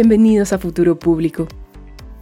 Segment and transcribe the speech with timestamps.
[0.00, 1.48] Bienvenidos a Futuro Público,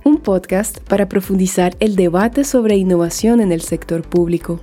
[0.02, 4.60] un podcast para profundizar el debate sobre innovación en el sector público.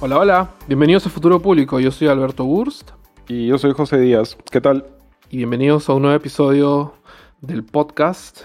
[0.00, 1.80] Hola, hola, bienvenidos a Futuro Público.
[1.80, 2.92] Yo soy Alberto Wurst.
[3.28, 4.38] Y yo soy José Díaz.
[4.50, 4.86] ¿Qué tal?
[5.28, 6.94] Y bienvenidos a un nuevo episodio
[7.42, 8.40] del podcast.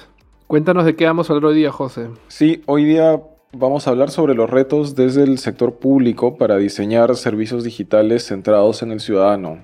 [0.47, 2.09] Cuéntanos de qué vamos a hablar hoy día, José.
[2.27, 3.17] Sí, hoy día
[3.53, 8.81] vamos a hablar sobre los retos desde el sector público para diseñar servicios digitales centrados
[8.83, 9.63] en el ciudadano.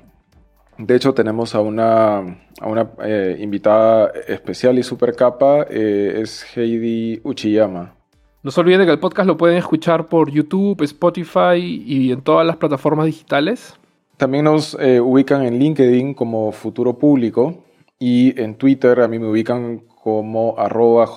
[0.78, 6.46] De hecho, tenemos a una, a una eh, invitada especial y super capa, eh, es
[6.56, 7.96] Heidi Uchiyama.
[8.44, 12.46] No se olviden que el podcast lo pueden escuchar por YouTube, Spotify y en todas
[12.46, 13.74] las plataformas digitales.
[14.18, 17.64] También nos eh, ubican en LinkedIn como Futuro Público
[18.00, 21.10] y en Twitter a mí me ubican como arroba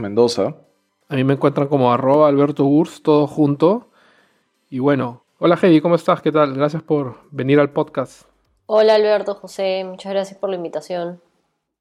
[0.00, 0.56] Mendoza.
[1.08, 3.90] A mí me encuentran como arroba Alberto Urs, todo junto.
[4.70, 6.22] Y bueno, hola Heidi, ¿cómo estás?
[6.22, 6.54] ¿Qué tal?
[6.54, 8.22] Gracias por venir al podcast.
[8.66, 11.20] Hola Alberto, José, muchas gracias por la invitación.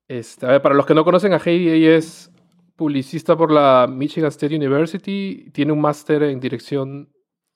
[0.09, 2.31] Este, a ver, para los que no conocen a Heidi, ella es
[2.75, 7.09] publicista por la Michigan State University, tiene un máster en dirección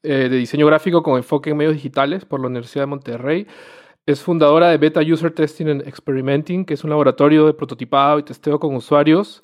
[0.03, 3.47] eh, de diseño gráfico con enfoque en medios digitales por la Universidad de Monterrey.
[4.05, 8.23] Es fundadora de Beta User Testing and Experimenting, que es un laboratorio de prototipado y
[8.23, 9.43] testeo con usuarios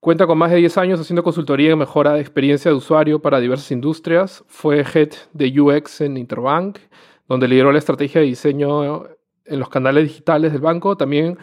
[0.00, 3.40] Cuenta con más de 10 años haciendo consultoría en mejora de experiencia de usuario para
[3.40, 4.44] diversas industrias.
[4.46, 6.78] Fue head de UX en Interbank,
[7.26, 9.06] donde lideró la estrategia de diseño
[9.44, 10.96] en los canales digitales del banco.
[10.96, 11.36] También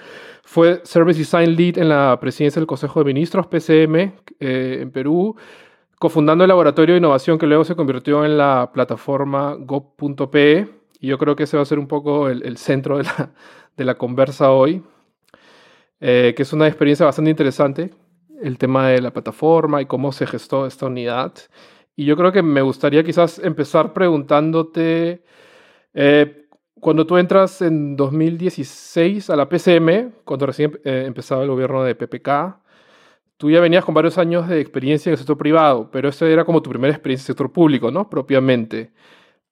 [0.43, 5.35] fue Service Design Lead en la presidencia del Consejo de Ministros, PCM, eh, en Perú,
[5.99, 10.69] cofundando el laboratorio de innovación que luego se convirtió en la plataforma go.pe.
[11.01, 13.33] Y yo creo que ese va a ser un poco el, centro de la,
[13.75, 14.81] de la, conversa hoy,
[15.99, 17.91] eh, que es una experiencia bastante interesante
[18.41, 21.33] el tema de la plataforma y cómo se gestó esta unidad.
[21.95, 25.23] Y yo creo que me gustaría quizás empezar preguntándote,
[25.93, 26.45] eh,
[26.79, 31.95] cuando tú entras en 2016 a la PCM, cuando recién eh, empezaba el gobierno de
[31.95, 32.59] PPK,
[33.37, 36.45] tú ya venías con varios años de experiencia en el sector privado, pero esa era
[36.45, 38.09] como tu primera experiencia en el sector público, ¿no?
[38.09, 38.91] Propiamente.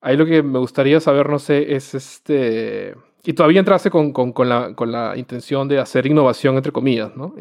[0.02, 2.96] Ahí lo que me gustaría saber, no sé, es este...
[3.26, 7.34] Y todavía entraste con, con, la, con la intención de hacer innovación, entre comillas, ¿no?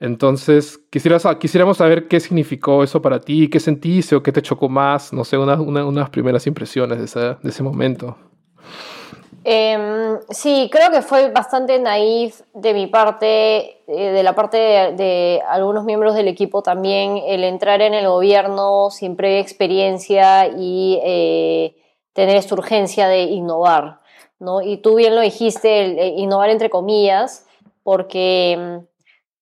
[0.00, 5.12] Entonces, quisiéramos saber qué significó eso para ti, qué sentiste o qué te chocó más,
[5.12, 8.16] no sé, unas primeras impresiones de ese, momento.
[9.44, 15.42] Em, sí, creo que fue bastante naif de mi parte, eh, de la parte de,
[15.46, 21.76] algunos miembros del equipo también, el entrar en el gobierno sin previa experiencia y eh,
[22.14, 24.00] tener esta urgencia de innovar.
[24.38, 24.62] ¿no?
[24.62, 27.46] Y tú bien lo dijiste, el, innovar entre comillas,
[27.82, 28.86] porque em,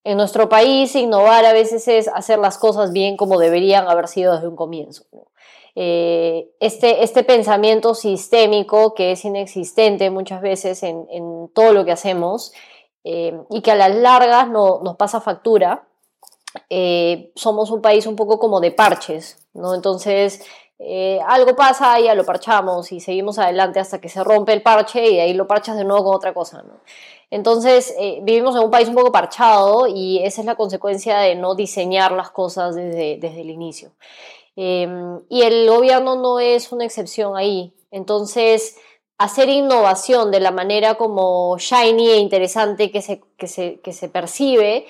[0.04, 4.34] en nuestro país innovar a veces es hacer las cosas bien como deberían haber sido
[4.34, 5.04] desde un comienzo.
[5.80, 11.06] Eh, este, este pensamiento sistémico que es inexistente muchas veces en,
[11.54, 12.52] todo lo que hacemos
[13.04, 15.86] eh, y que a las largas no, nos pasa factura,
[16.68, 19.74] eh, somos un país un poco como de parches, ¿no?
[19.74, 20.44] Entonces,
[21.26, 25.20] algo pasa, ya lo parchamos y seguimos adelante hasta que se rompe el parche y
[25.20, 26.80] ahí lo parchas de nuevo con otra cosa, ¿no?
[27.30, 31.34] Entonces, eh, vivimos en un país un poco parchado y esa es la consecuencia de
[31.34, 33.92] no diseñar las cosas desde, desde el inicio.
[34.56, 37.74] Em, y el gobierno no es una excepción ahí.
[37.90, 38.76] Entonces,
[39.18, 44.08] hacer innovación de la manera como shiny e interesante que se, que se, que se
[44.08, 44.86] percibe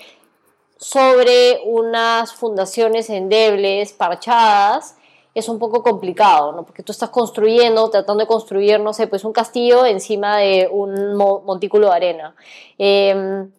[0.77, 4.97] sobre unas fundaciones endebles, parchadas,
[5.35, 6.65] es un poco complicado, ¿no?
[6.65, 11.15] Porque tú estás construyendo, tratando de construir, no sé, pues un castillo encima de un
[11.17, 12.35] montículo de arena.
[12.79, 13.51] Em,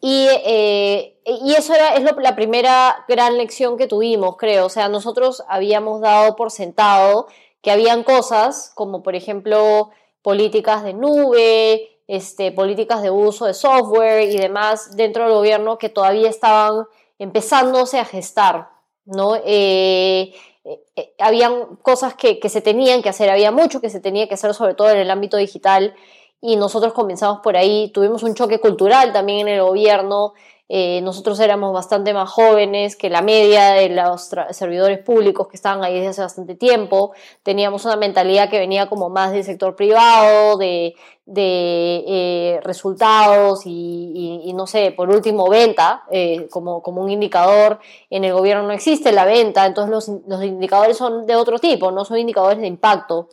[0.00, 4.66] y, eh, y, eso era, es la primera gran lección que tuvimos, creo.
[4.66, 7.26] O sea, nosotros habíamos dado por sentado
[7.62, 9.90] que habían cosas como, por ejemplo,
[10.22, 15.88] políticas de nube, este, políticas de uso de software y demás dentro del gobierno que
[15.88, 16.86] todavía estaban
[17.18, 18.70] empezándose a gestar,
[19.04, 19.36] ¿no?
[19.44, 20.32] Eh,
[20.68, 24.26] eh, eh, habían cosas que, que, se tenían que hacer, había mucho que se tenía
[24.26, 25.94] que hacer, sobre todo en el ámbito digital,
[26.40, 30.34] y nosotros comenzamos por ahí, tuvimos un choque cultural también en el gobierno,
[30.68, 35.84] eh, nosotros éramos bastante más jóvenes que la media de los servidores públicos que estaban
[35.84, 37.12] ahí desde hace bastante tiempo.
[37.44, 40.94] Teníamos una mentalidad que venía como más del sector privado, de,
[41.36, 47.78] eh, resultados y, no sé, por último, venta eh, como, como un indicador.
[48.10, 51.92] En el gobierno no existe la venta, entonces los, los indicadores son de otro tipo,
[51.92, 53.28] no son indicadores de impacto.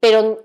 [0.00, 0.38] pero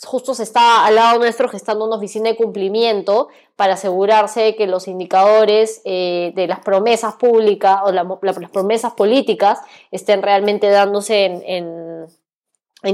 [0.00, 4.66] justo se está al lado nuestro gestando una oficina de cumplimiento para asegurarse de que
[4.66, 9.60] los indicadores eh, de las promesas públicas o las promesas políticas
[9.90, 12.06] estén realmente dándose en,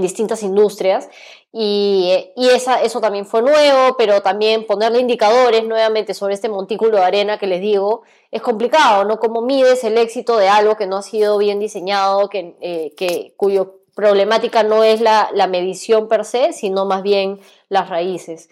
[0.03, 1.09] distintas industrias.
[1.51, 7.39] Y, eso también fue nuevo, pero también ponerle indicadores nuevamente sobre este montículo de arena
[7.39, 9.19] que les digo es complicado, ¿no?
[9.19, 13.33] ¿Cómo mides el éxito de algo que no ha sido bien diseñado, que, eh, que,
[13.39, 18.49] cuyo problemática no es la, la, medición per se, sino más bien las raíces?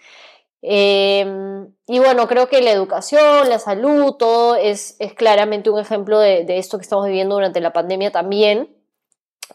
[0.61, 6.19] Em, y bueno, creo que la educación, la salud, todo es, es claramente un ejemplo
[6.19, 8.75] de, de esto que estamos viviendo durante la pandemia también.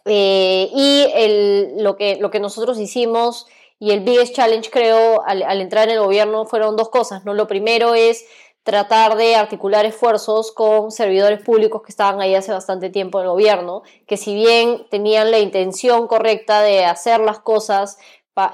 [0.06, 3.46] Eh, y el, lo, que, lo que nosotros hicimos
[3.78, 7.34] y el biggest challenge creo al, al, entrar en el gobierno fueron dos cosas, ¿no?
[7.34, 8.24] Lo primero es
[8.62, 13.30] tratar de articular esfuerzos con servidores públicos que estaban ahí hace bastante tiempo en el
[13.30, 17.98] gobierno, que si bien tenían la intención correcta de hacer las cosas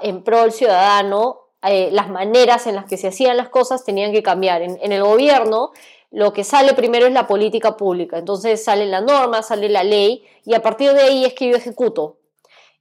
[0.02, 4.12] en pro del ciudadano, eh, las maneras en las que se hacían las cosas tenían
[4.12, 4.62] que cambiar.
[4.62, 5.72] En, en el gobierno
[6.10, 8.18] lo que sale primero es la política pública.
[8.18, 11.56] Entonces sale la norma, sale la ley y a partir de ahí es que yo
[11.56, 12.17] ejecuto.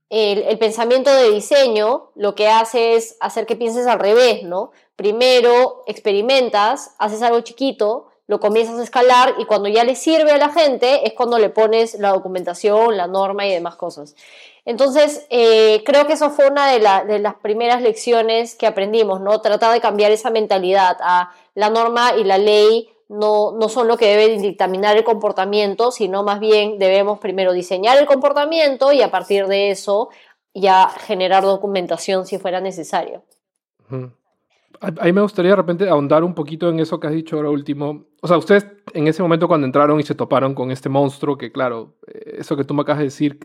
[0.10, 4.72] El, pensamiento de diseño lo que hace es hacer que pienses al revés, ¿no?
[4.96, 10.38] Primero experimentas, haces algo chiquito, lo comienzas a escalar y cuando ya le sirve a
[10.38, 14.16] la gente es cuando le pones la documentación, la norma y demás cosas.
[14.66, 19.40] Entonces, eh, creo que eso fue una de, de, las primeras lecciones que aprendimos, ¿no?
[19.42, 23.98] Tratar de cambiar esa mentalidad a la norma y la ley no, no son lo
[23.98, 29.12] que deben dictaminar el comportamiento, sino más bien debemos primero diseñar el comportamiento y a
[29.12, 30.10] partir de eso
[30.54, 33.24] ya generar documentación si fuera necesario.
[34.80, 37.50] A mí me gustaría de repente ahondar un poquito en eso que has dicho ahora
[37.50, 38.06] último.
[38.22, 41.52] O sea, ustedes en ese momento cuando entraron y se toparon con este monstruo, que
[41.52, 43.40] claro, eh, eso que tú me acabas de decir,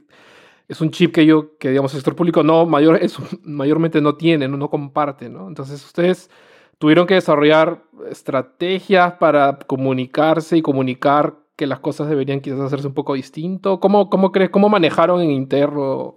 [0.68, 4.16] es un chip que yo, que digamos, el sector público no, mayor, es, mayormente no
[4.16, 5.48] tiene, no, no comparte, ¿no?
[5.48, 6.30] Entonces ustedes
[6.82, 12.94] tuvieron que desarrollar estrategias para comunicarse y comunicar que las cosas deberían quizás hacerse un
[12.94, 13.78] poco distinto.
[13.78, 16.16] ¿Cómo, cómo crees, cómo manejaron en interno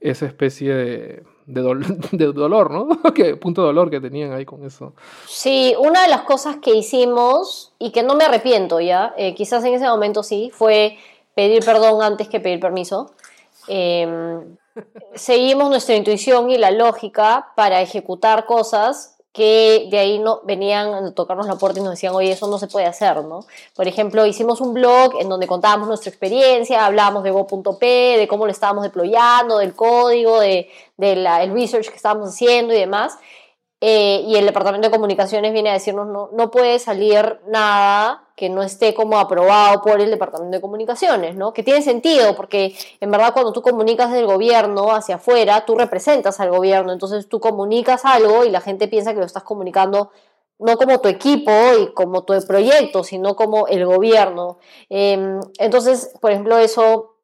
[0.00, 1.60] esa especie de, de,
[2.32, 2.88] dolor, ¿no?
[3.14, 4.94] ¿Qué punto de dolor que tenían ahí con eso?
[5.26, 9.62] Sí, una de las cosas que hicimos y que no me arrepiento ya, eh, quizás
[9.62, 10.96] en ese momento sí, fue
[11.34, 13.12] pedir perdón antes que pedir permiso.
[13.68, 14.56] Em,
[15.14, 21.14] seguimos nuestra intuición y la lógica para ejecutar cosas que de ahí no, venían a
[21.14, 23.46] tocarnos la puerta y nos decían, oye, eso no se puede hacer, ¿no?
[23.74, 27.86] Por ejemplo, hicimos un blog en donde contábamos nuestra experiencia, hablábamos de Go.p,
[28.18, 30.68] de cómo lo estábamos deployando, del código, de,
[30.98, 33.16] de el research que estábamos haciendo y demás.
[33.84, 38.48] Eh, y el departamento de comunicaciones viene a decirnos, no, no puede salir nada que
[38.48, 41.52] no esté como aprobado por el Departamento de Comunicaciones, ¿no?
[41.52, 46.38] Que tiene sentido, porque en verdad cuando tú comunicas del gobierno hacia afuera, tú representas
[46.38, 50.12] al gobierno, entonces tú comunicas algo y la gente piensa que lo estás comunicando
[50.60, 51.50] no como tu equipo
[51.80, 54.58] y como tu proyecto, sino como el gobierno.
[54.90, 57.16] Em, entonces, por ejemplo, eso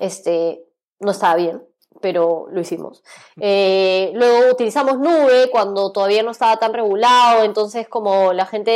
[0.00, 0.64] este,
[0.98, 1.69] no estaba bien
[2.00, 3.02] pero lo hicimos.
[3.40, 8.70] Eh, luego utilizamos nube cuando todavía no estaba tan regulado, entonces como la gente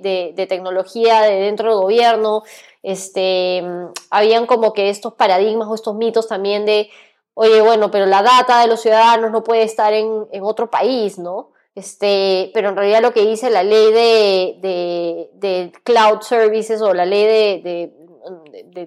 [0.00, 2.42] de, tecnología de dentro del gobierno,
[2.82, 3.62] este,
[4.10, 6.90] habían como que estos paradigmas o estos mitos también de,
[7.34, 11.50] oye, bueno, pero la data de los ciudadanos no puede estar en, otro país, ¿no?
[11.74, 17.04] Este, pero en realidad lo que dice la ley de, de cloud services o la
[17.04, 17.24] ley
[17.62, 17.92] de,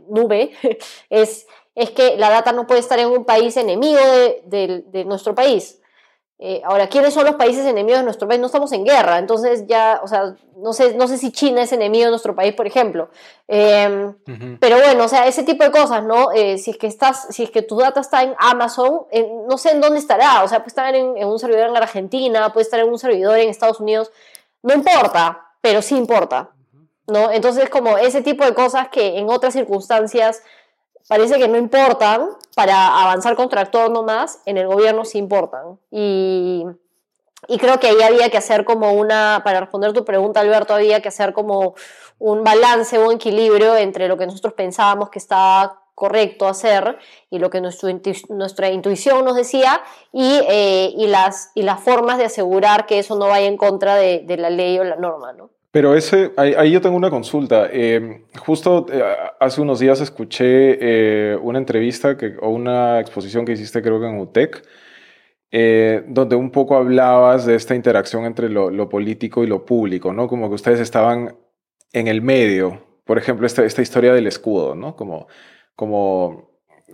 [0.09, 0.51] nube
[1.09, 3.99] es es que la data no puede estar en un país enemigo
[4.45, 5.79] de, nuestro país.
[6.39, 8.39] Eh, ahora, ¿quiénes son los países enemigos de nuestro país?
[8.39, 11.71] No estamos en guerra, entonces ya, o sea, no sé, no sé si China es
[11.71, 13.09] enemigo de nuestro país, por ejemplo.
[13.47, 14.13] Em,
[14.59, 16.31] pero bueno, o sea, ese tipo de cosas, ¿no?
[16.33, 19.05] Eh, si es que estás, si es que tu data está en Amazon,
[19.47, 22.51] no sé en dónde estará, o sea, puede estar en, en un servidor en Argentina,
[22.51, 24.11] puede estar en un servidor en Estados Unidos,
[24.63, 26.49] no importa, pero sí importa,
[27.07, 27.31] ¿no?
[27.31, 30.41] Entonces, como ese tipo de cosas que en otras circunstancias
[31.07, 35.79] parece que no importan para avanzar contra actor nomás, en el gobierno sí importan.
[35.91, 36.65] Y,
[37.47, 41.01] y creo que ahí había que hacer como una, para responder tu pregunta Alberto, había
[41.01, 41.75] que hacer como
[42.19, 46.97] un balance, un equilibrio entre lo que nosotros pensábamos que estaba correcto hacer
[47.29, 47.89] y lo que nuestro,
[48.29, 49.81] nuestra intuición nos decía
[50.11, 53.95] y, eh, y, las, y las formas de asegurar que eso no vaya en contra
[53.95, 55.52] de la ley o la norma, ¿no?
[55.73, 57.67] Pero ese, ahí, yo tengo una consulta.
[57.71, 59.01] Eh, justo eh,
[59.39, 64.05] hace unos días escuché eh, una entrevista que, o una exposición que hiciste creo que
[64.05, 64.63] en UTEC,
[66.09, 70.27] donde un poco hablabas de esta interacción entre lo, político y lo público, ¿no?
[70.27, 71.35] Como que ustedes estaban
[71.91, 72.83] en el medio.
[73.03, 74.95] Por ejemplo, esta, esta historia del escudo, ¿no?
[74.95, 75.27] Como,
[75.75, 76.51] como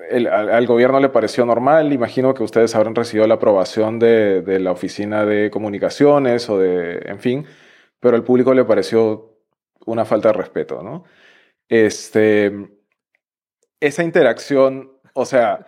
[0.09, 1.91] el, al, gobierno le pareció normal.
[1.91, 6.99] Imagino que ustedes habrán recibido la aprobación de, de la Oficina de Comunicaciones o de,
[7.05, 7.45] en fin
[7.99, 9.37] pero al público le pareció
[9.85, 11.03] una falta de respeto, ¿no?
[11.67, 12.51] Este,
[13.79, 15.65] esa interacción, o sea,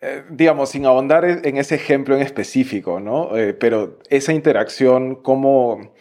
[0.00, 3.36] eh, digamos, sin ahondar en ese ejemplo en específico, ¿no?
[3.36, 5.94] Eh, pero esa interacción, ¿cómo,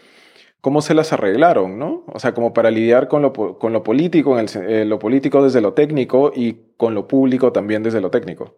[0.61, 2.03] ¿cómo se las arreglaron, ¿no?
[2.07, 5.61] O sea, como para lidiar con lo, con lo político, en el, lo político desde
[5.61, 8.55] lo técnico y con lo público también desde lo técnico.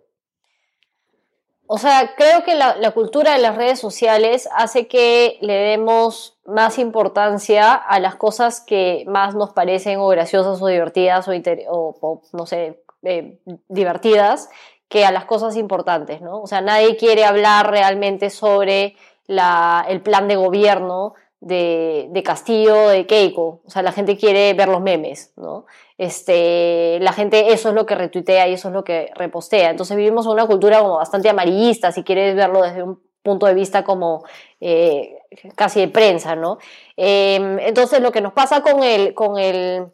[1.66, 6.78] O sea, creo que la, cultura de las redes sociales hace que le demos más
[6.78, 11.28] importancia a las cosas que más nos parecen o graciosas o divertidas
[11.70, 13.40] o, no sé, eh,
[13.70, 14.50] divertidas
[14.90, 16.42] que a las cosas importantes, ¿no?
[16.42, 18.96] O sea, nadie quiere hablar realmente sobre
[19.28, 23.62] el plan de gobierno de, de, Castillo, de Keiko.
[23.66, 25.66] O sea, la gente quiere ver los memes, ¿no?
[25.98, 29.70] Este, la gente eso es lo que retuitea y eso es lo que repostea.
[29.70, 33.84] Entonces vivimos una cultura como bastante amarillista, si quieres verlo desde un punto de vista
[33.84, 34.24] como
[34.60, 35.18] eh,
[35.56, 36.58] casi de prensa, ¿no?
[36.98, 39.88] Em, entonces lo que nos pasa con el, con el,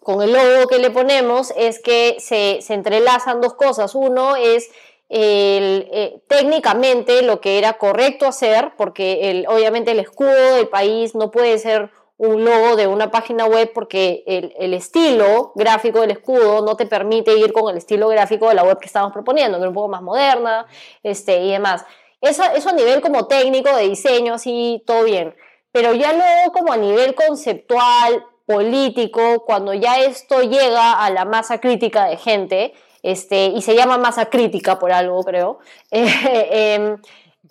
[0.00, 3.94] con el logo que le ponemos es que se, se entrelazan dos cosas.
[3.94, 4.70] Uno es
[5.08, 11.14] el, eh, técnicamente lo que era correcto hacer, porque el, obviamente el escudo del país
[11.14, 16.64] no puede ser un logo de una página web porque el, estilo gráfico del escudo
[16.64, 19.64] no te permite ir con el estilo gráfico de la web que estamos proponiendo, que
[19.64, 20.66] es un poco más moderna
[21.04, 21.84] este, y demás.
[22.20, 25.36] Eso, eso a nivel como técnico, de diseño, así, todo bien.
[25.70, 31.60] Pero ya luego como a nivel conceptual, político, cuando ya esto llega a la masa
[31.60, 35.58] crítica de gente, este, y se llama masa crítica por algo, creo,
[35.90, 36.98] eh, em,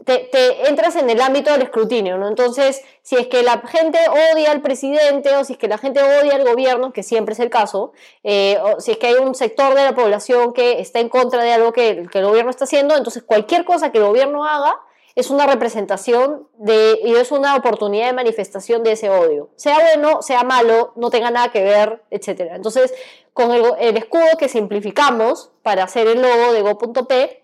[0.06, 2.28] te, entras en el ámbito del escrutinio, ¿no?
[2.28, 3.98] Entonces, si es que la gente
[4.34, 7.40] odia al presidente o si es que la gente odia al gobierno, que siempre es
[7.40, 11.00] el caso, eh, o si es que hay un sector de la población que está
[11.00, 14.06] en contra de algo que, que, el gobierno está haciendo, entonces cualquier cosa que el
[14.06, 14.80] gobierno haga
[15.18, 19.50] es una representación de, y es una oportunidad de manifestación de ese odio.
[19.56, 22.52] Sea bueno, sea malo, no tenga nada que ver, etc.
[22.52, 22.94] Entonces,
[23.34, 27.44] con el, el escudo que simplificamos para hacer el logo de go.p,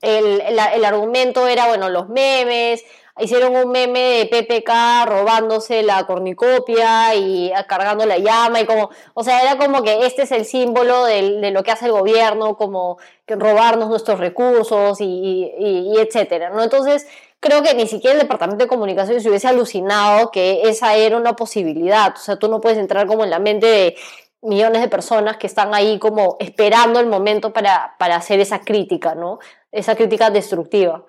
[0.00, 2.84] el, el, argumento era, bueno, los memes,
[3.20, 9.22] hicieron un meme de PPK robándose la cornicopia y cargando la llama y como, o
[9.22, 12.98] sea, era como que este es el símbolo de, lo que hace el gobierno, como
[13.26, 16.62] robarnos nuestros recursos y, y, etcétera, ¿no?
[16.62, 17.06] Entonces,
[17.40, 21.34] creo que ni siquiera el departamento de comunicación se hubiese alucinado que esa era una
[21.34, 23.96] posibilidad, o sea, tú no puedes entrar como en la mente de
[24.42, 29.14] millones de personas que están ahí como esperando el momento para, para hacer esa crítica,
[29.14, 29.38] ¿no?
[29.70, 31.04] Esa crítica destructiva.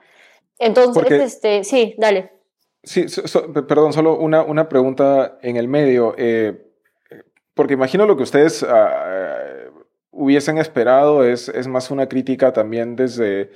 [0.63, 2.31] Entonces, este, sí, dale.
[2.83, 3.05] Sí,
[3.67, 6.15] perdón, solo una, una, pregunta en el medio.
[6.17, 6.65] Eh,
[7.53, 9.69] porque imagino lo que ustedes ah,
[10.11, 13.51] hubiesen esperado es, es, más una crítica también desde,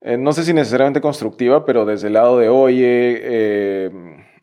[0.00, 3.90] eh, no sé si necesariamente constructiva, pero desde el lado de, oye, eh,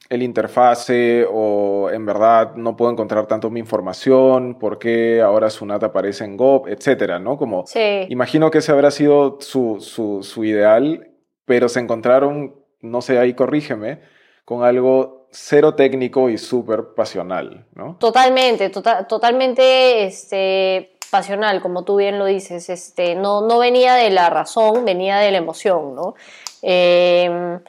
[0.09, 5.83] el interfase o en verdad no puedo encontrar tanto mi información, por qué ahora Sunat
[5.83, 7.37] aparece en GOP, etcétera, ¿no?
[7.37, 7.63] Como,
[8.09, 11.10] imagino que ese habrá sido su, su, su, ideal,
[11.51, 13.99] pero se encontraron, no sé, ahí corrígeme,
[14.45, 17.97] con algo cero técnico y súper pasional, ¿no?
[17.99, 24.11] Totalmente, tota-, totalmente este, pasional, como tú bien lo dices, este, no, no venía de
[24.11, 26.15] la razón, venía de la emoción, ¿no?
[26.61, 27.59] Eh,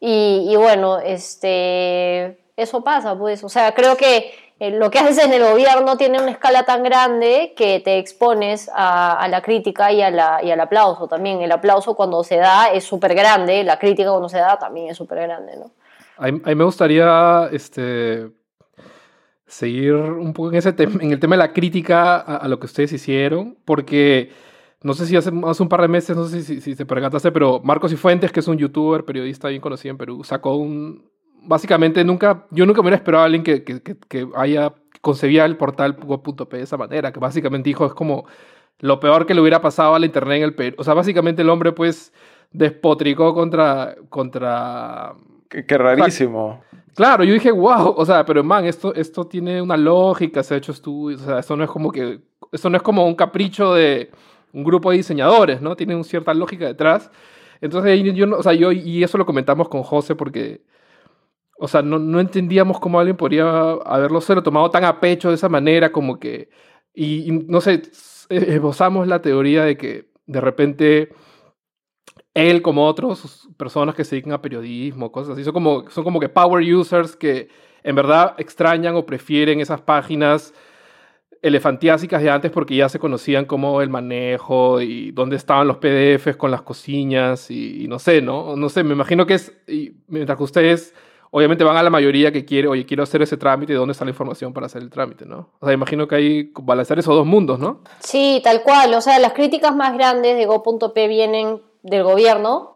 [0.00, 3.44] y, bueno, este, eso pasa, pues.
[3.44, 7.52] O sea, creo que lo que haces en el gobierno tiene una escala tan grande
[7.56, 11.42] que te expones a, la crítica y, a la, y al aplauso también.
[11.42, 14.96] El aplauso cuando se da es súper grande, la crítica cuando se da también es
[14.96, 15.72] súper grande, ¿no?
[16.18, 18.30] A mí, me gustaría este,
[19.46, 22.64] seguir un poco en, ese en el tema de la crítica a, a, lo que
[22.64, 24.32] ustedes hicieron, porque
[24.82, 27.30] no sé si hace, hace un par de meses, no sé si, si, se percataste,
[27.30, 31.10] pero Marcos y Fuentes, que es un youtuber, periodista bien conocido en Perú, sacó un...
[31.46, 35.56] Básicamente, nunca, yo nunca me hubiera esperado a alguien que, que, que haya concebía el
[35.56, 38.26] portal Go.p de esa manera, que básicamente dijo es como
[38.80, 40.76] lo peor que le hubiera pasado a la internet en el Perú.
[40.78, 42.12] O sea, básicamente el hombre pues
[42.50, 43.94] despotricó contra...
[44.08, 45.14] contra
[45.48, 46.60] Qué, rarísimo.
[46.94, 50.56] claro, yo dije, wow, o sea, pero man, esto, esto tiene una lógica, se ha
[50.56, 52.18] hecho estudios, o sea, esto no es como que,
[52.50, 54.10] esto no es como un capricho de,
[54.52, 55.76] un grupo de diseñadores, ¿no?
[55.76, 57.10] Tiene una cierta lógica detrás.
[57.60, 60.62] Entonces, yo, o sea, yo, y eso lo comentamos con José porque,
[61.58, 65.36] o sea, no, no entendíamos cómo alguien podría haberlo lo tomado tan a pecho de
[65.36, 66.50] esa manera, como que,
[66.94, 67.82] y, no sé,
[68.28, 71.10] esbozamos la teoría de que de repente
[72.34, 76.20] él como otros personas que se dedican a periodismo, cosas así, son como, son como
[76.20, 77.48] que power users que
[77.82, 80.52] en verdad extrañan o prefieren esas páginas
[81.40, 86.36] elefantiásicas de antes porque ya se conocían como el manejo y dónde estaban los PDFs
[86.36, 88.56] con las cosillas y, no sé, ¿no?
[88.56, 89.56] No sé, me imagino que es,
[90.08, 90.94] mientras que ustedes
[91.30, 94.04] obviamente van a la mayoría que quiere, oye, quiero hacer ese trámite, ¿de dónde está
[94.04, 95.48] la información para hacer el trámite, no?
[95.60, 97.80] O sea, imagino que hay balancear esos dos mundos, ¿no?
[98.00, 98.94] Sí, tal cual.
[98.94, 102.75] O sea, las críticas más grandes de Go.p vienen del gobierno,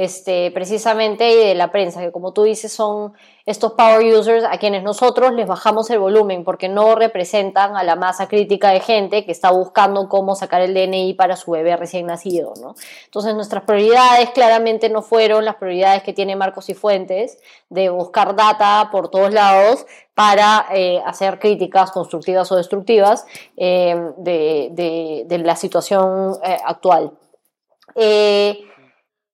[0.00, 3.12] este, precisamente y de la prensa, que como tú dices son
[3.44, 7.96] estos power users a quienes nosotros les bajamos el volumen porque no representan a la
[7.96, 12.06] masa crítica de gente que está buscando cómo sacar el DNI para su bebé recién
[12.06, 12.54] nacido.
[12.62, 12.76] ¿no?
[13.04, 17.38] Entonces nuestras prioridades claramente no fueron las prioridades que tiene Marcos y Fuentes
[17.68, 23.26] de buscar data por todos lados para eh, hacer críticas constructivas o destructivas
[23.58, 27.12] eh, de, la situación eh, actual.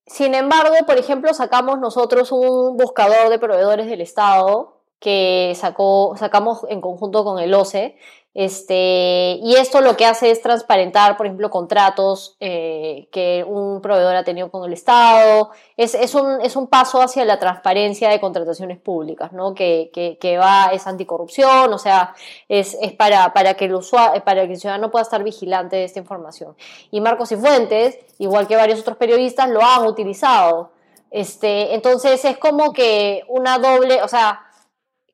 [0.07, 6.65] Sin embargo, por ejemplo, sacamos nosotros un buscador de proveedores del Estado que sacó, sacamos
[6.69, 7.97] en conjunto con el OCE
[8.37, 14.15] este, y esto lo que hace es transparentar, por ejemplo, contratos eh, que un proveedor
[14.15, 15.49] ha tenido con el Estado.
[15.75, 19.55] Es, es, un, es un paso hacia la transparencia de contrataciones públicas, ¿no?
[19.55, 22.13] que, que, que va, es anticorrupción, o sea,
[22.47, 25.85] es, es para, para, que el usuario, para que el ciudadano pueda estar vigilante de
[25.85, 26.55] esta información.
[26.91, 30.73] Y Marcos y Fuentes, igual que varios otros periodistas, lo han utilizado.
[31.09, 34.46] Este, entonces es como que una doble, o sea,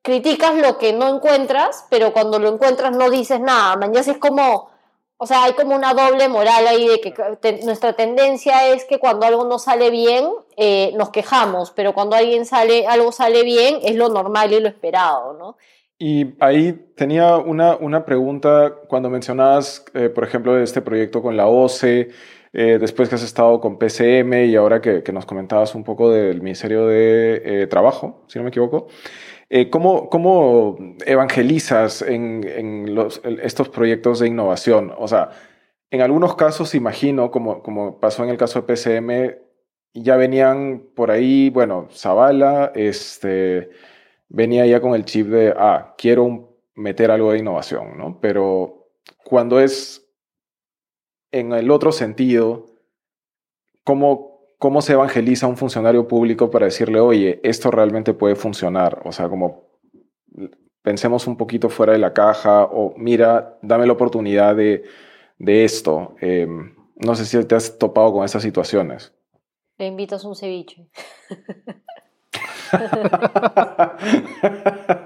[0.03, 3.77] criticas lo que no encuentras, pero cuando lo encuentras no dices nada.
[3.77, 4.69] Mañana es como,
[5.17, 7.13] o sea, hay como una doble moral ahí de que
[7.63, 12.45] nuestra tendencia es que cuando algo no sale bien, eh, nos quejamos, pero cuando alguien
[12.45, 15.57] sale, algo sale bien, es lo normal y lo esperado, ¿no?
[15.98, 21.48] Y ahí tenía una, una pregunta cuando mencionabas, eh, por ejemplo, este proyecto con la
[21.48, 22.10] OCE,
[22.51, 26.12] eh, después que has estado con PCM y ahora que, que nos comentabas un poco
[26.12, 28.88] del Ministerio de Trabajo, si no me equivoco.
[29.55, 32.43] Eh, ¿cómo, evangelizas en,
[33.43, 34.91] estos proyectos de innovación?
[34.98, 35.29] O sea,
[35.91, 39.36] en algunos casos, imagino, como, como pasó en el caso de PCM,
[39.93, 43.69] ya venían por ahí, bueno, Zavala este,
[44.27, 48.19] venía ya con el chip de, ah, quiero meter algo de innovación, ¿no?
[48.19, 48.88] Pero
[49.24, 50.03] cuando es
[51.31, 52.66] en el otro sentido,
[53.83, 54.32] ¿cómo,
[54.63, 59.01] ¿cómo se evangeliza a un funcionario público para decirle, oye, esto realmente puede funcionar?
[59.03, 59.65] O sea, como
[60.81, 64.85] pensemos un poquito fuera de la caja o mira, dame la oportunidad de,
[65.37, 66.15] esto.
[66.21, 69.13] Em, no sé si te has topado con esas situaciones.
[69.77, 70.87] Le invitas un ceviche.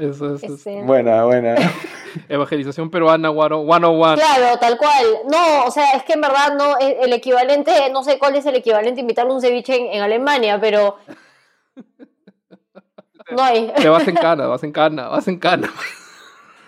[0.00, 1.54] Eso es, este, Buena, buena.
[2.28, 4.14] Evangelización peruana 101.
[4.16, 5.06] Claro, tal cual.
[5.30, 8.56] No, o sea, es que en verdad no, el equivalente, no sé cuál es el
[8.56, 10.96] equivalente a invitarle un ceviche en, Alemania, pero
[13.30, 13.72] no hay.
[13.76, 15.72] Te vas en cana, vas en cana, vas en cana.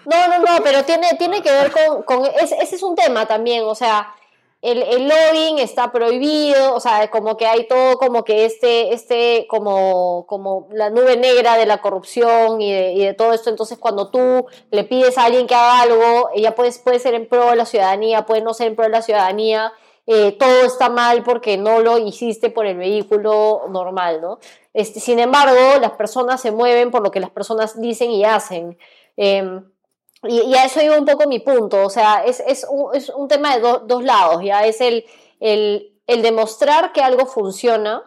[0.04, 3.64] No, no, no, pero tiene, tiene que ver con, con ese es un tema también,
[3.64, 4.14] o sea,
[4.60, 9.46] el, el, lobbying está prohibido, o sea, como que hay todo como que este, este,
[9.48, 14.46] como, como la nube negra de la corrupción y de, todo esto, entonces cuando tú
[14.72, 17.66] le pides a alguien que haga algo, ella puede, puede ser en pro de la
[17.66, 19.72] ciudadanía, puede no ser en pro de la ciudadanía,
[20.08, 24.38] eh, todo está mal porque no lo hiciste por el vehículo normal, ¿no?
[24.74, 28.78] Este, sin embargo, las personas se mueven por lo que las personas dicen y hacen.
[29.16, 29.60] Eh,
[30.24, 33.28] y, a eso iba un poco mi punto, o sea, es, es, un, es un,
[33.28, 34.66] tema de dos lados, ¿ya?
[34.66, 35.04] Es el,
[35.38, 38.02] el, el, demostrar que algo funciona,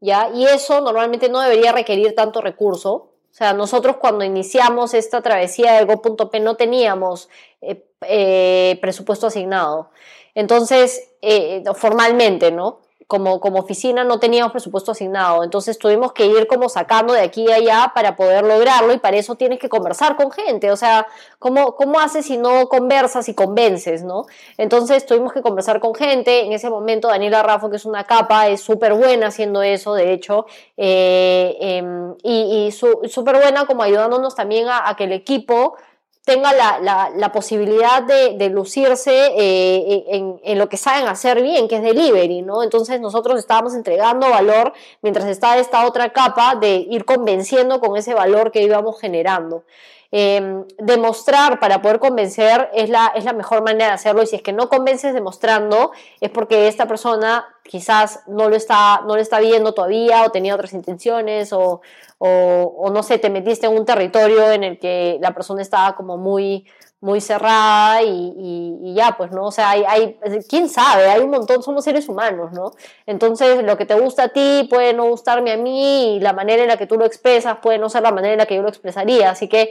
[0.00, 0.30] ¿ya?
[0.32, 3.10] Y eso normalmente no debería requerir tanto recurso.
[3.30, 7.28] O sea, nosotros cuando iniciamos esta travesía de Go.p no teníamos
[7.60, 9.90] eh, eh, presupuesto asignado.
[10.34, 12.80] Entonces, eh, formalmente, ¿no?
[13.10, 17.44] Como, como oficina no teníamos presupuesto asignado, entonces tuvimos que ir como sacando de aquí
[17.48, 21.08] y allá para poder lograrlo y para eso tienes que conversar con gente, o sea,
[21.40, 24.26] ¿cómo, cómo haces si no conversas y convences, no?
[24.58, 28.46] Entonces tuvimos que conversar con gente, en ese momento Daniela Rafa, que es una capa,
[28.46, 30.46] es súper buena haciendo eso, de hecho,
[30.76, 35.74] eh, em, y, y súper buena como ayudándonos también a que el equipo
[36.24, 41.66] tenga la, la, posibilidad de, de lucirse eh, en, en, lo que saben hacer bien,
[41.66, 42.62] que es delivery, ¿no?
[42.62, 48.14] Entonces nosotros estábamos entregando valor mientras estaba esta otra capa de ir convenciendo con ese
[48.14, 49.64] valor que íbamos generando.
[50.12, 54.34] Em, demostrar para poder convencer es la, es la mejor manera de hacerlo y si
[54.34, 59.22] es que no convences demostrando es porque esta persona quizás no lo está, no lo
[59.22, 61.80] está viendo todavía o tenía otras intenciones o,
[62.22, 66.18] o, no sé, te metiste en un territorio en el que la persona estaba como
[66.18, 66.66] muy,
[67.00, 69.46] muy cerrada y, ya, pues, ¿no?
[69.46, 72.72] O sea, hay, hay, quién sabe, hay un montón, somos seres humanos, ¿no?
[73.06, 76.60] Entonces, lo que te gusta a ti puede no gustarme a mí y la manera
[76.60, 78.62] en la que tú lo expresas puede no ser la manera en la que yo
[78.62, 79.30] lo expresaría.
[79.30, 79.70] Así que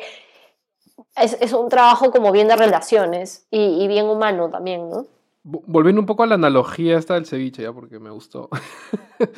[1.15, 5.05] es, es un trabajo como bien de relaciones y, bien humano también, ¿no?
[5.43, 8.49] volviendo un poco a la analogía esta del ceviche, ya porque me gustó.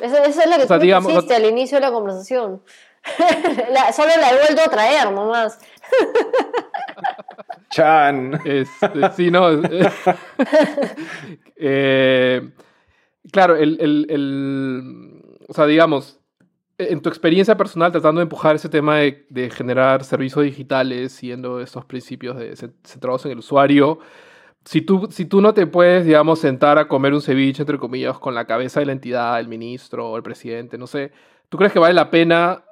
[0.00, 2.62] Esa, es la que tú digamos, al inicio de la conversación.
[3.94, 5.58] solo la he vuelto a traer, nomás.
[7.70, 8.40] Chan.
[8.44, 9.48] Este, sí, no.
[11.64, 12.50] Eh,
[13.30, 16.18] claro, el, el, el, o sea, digamos,
[16.76, 21.60] en tu experiencia personal tratando de empujar ese tema de, de generar servicios digitales, siguiendo
[21.60, 24.00] estos principios de, centrados en el usuario,
[24.64, 28.18] si tú, si tú no te puedes, digamos, sentar a comer un ceviche, entre comillas,
[28.18, 31.12] con la cabeza de la entidad, el ministro o el presidente, no sé,
[31.48, 32.64] ¿tú crees que vale la pena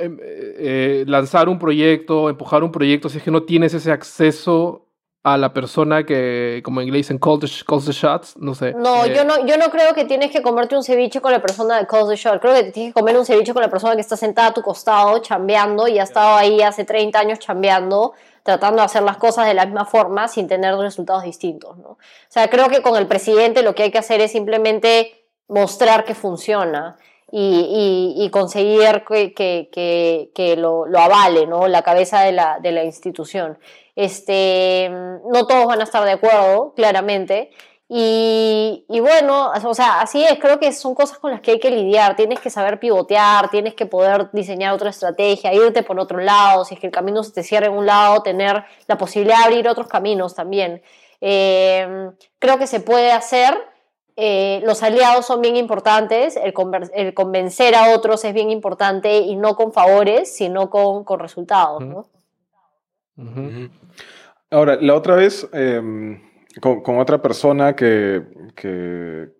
[0.00, 4.86] eh, eh, lanzar un proyecto, empujar un proyecto, si es que no tienes ese acceso
[5.22, 8.72] a la persona que, como en inglés dicen, calls the, shots, no sé.
[8.72, 11.42] No, eh, yo no, yo no creo que tienes que comerte un ceviche con la
[11.42, 12.40] persona que calls the shot.
[12.40, 14.54] Creo que te tienes que comer un ceviche con la persona que está sentada a
[14.54, 19.18] tu costado, chambeando, y ha estado ahí hace 30 años chambeando, tratando de hacer las
[19.18, 21.90] cosas de la misma forma sin tener resultados distintos, ¿no?
[21.90, 26.04] O sea, creo que con el presidente lo que hay que hacer es simplemente mostrar
[26.04, 26.96] que funciona.
[27.32, 31.68] Y, y, conseguir que, que, que, lo, lo, avale, ¿no?
[31.68, 33.56] La cabeza de la, de la institución.
[33.94, 37.50] Este, no todos van a estar de acuerdo, claramente.
[37.92, 41.72] Y, bueno, o sea, así es, creo que son cosas con las que hay que
[41.72, 42.14] lidiar.
[42.14, 46.64] Tienes que saber pivotear, tienes que poder diseñar otra estrategia, irte por otro lado.
[46.64, 49.44] Si es que el camino se te cierra en un lado, tener la posibilidad de
[49.44, 50.82] abrir otros caminos también.
[51.20, 53.58] Eh, creo que se puede hacer.
[54.22, 56.52] Eh, los aliados son bien importantes, el,
[57.14, 61.82] convencer a otros es bien importante y no con favores, sino con, con resultados.
[61.82, 62.06] ¿no?
[64.50, 66.20] Ahora, la otra vez, em,
[66.60, 68.22] con, otra persona que,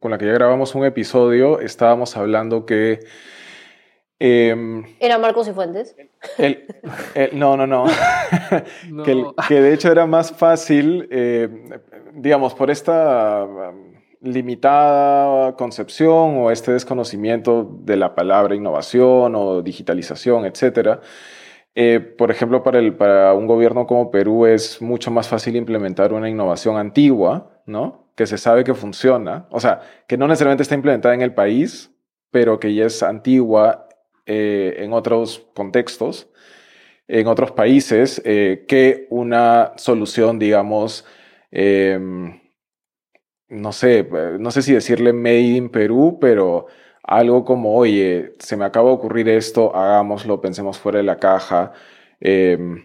[0.01, 3.01] con la que ya grabamos un episodio, estábamos hablando que...
[4.19, 5.95] Em, ¿Era Marcos y Fuentes?
[7.33, 7.85] no, no, no.
[9.47, 11.51] que, de hecho era más fácil, eh,
[12.15, 13.90] digamos, por esta um,
[14.21, 21.01] limitada concepción o este desconocimiento de la palabra innovación o digitalización, etcétera
[21.75, 26.13] eh, por ejemplo, para, el, para un gobierno como Perú es mucho más fácil implementar
[26.13, 28.13] una innovación antigua, ¿no?
[28.17, 31.91] Que se sabe que funciona, o sea, que no necesariamente está implementada en el país,
[32.31, 33.89] pero que ya es antigua
[34.27, 36.29] eh, en otros contextos,
[37.09, 41.05] en otros países, eh, que una solución, digamos,
[41.51, 42.41] em,
[43.51, 44.09] no sé,
[44.39, 46.67] no sé si decirle made in Perú, pero
[47.03, 51.73] algo como, oye, se me acaba de ocurrir esto, hagámoslo, pensemos fuera de la caja.
[52.21, 52.85] Em,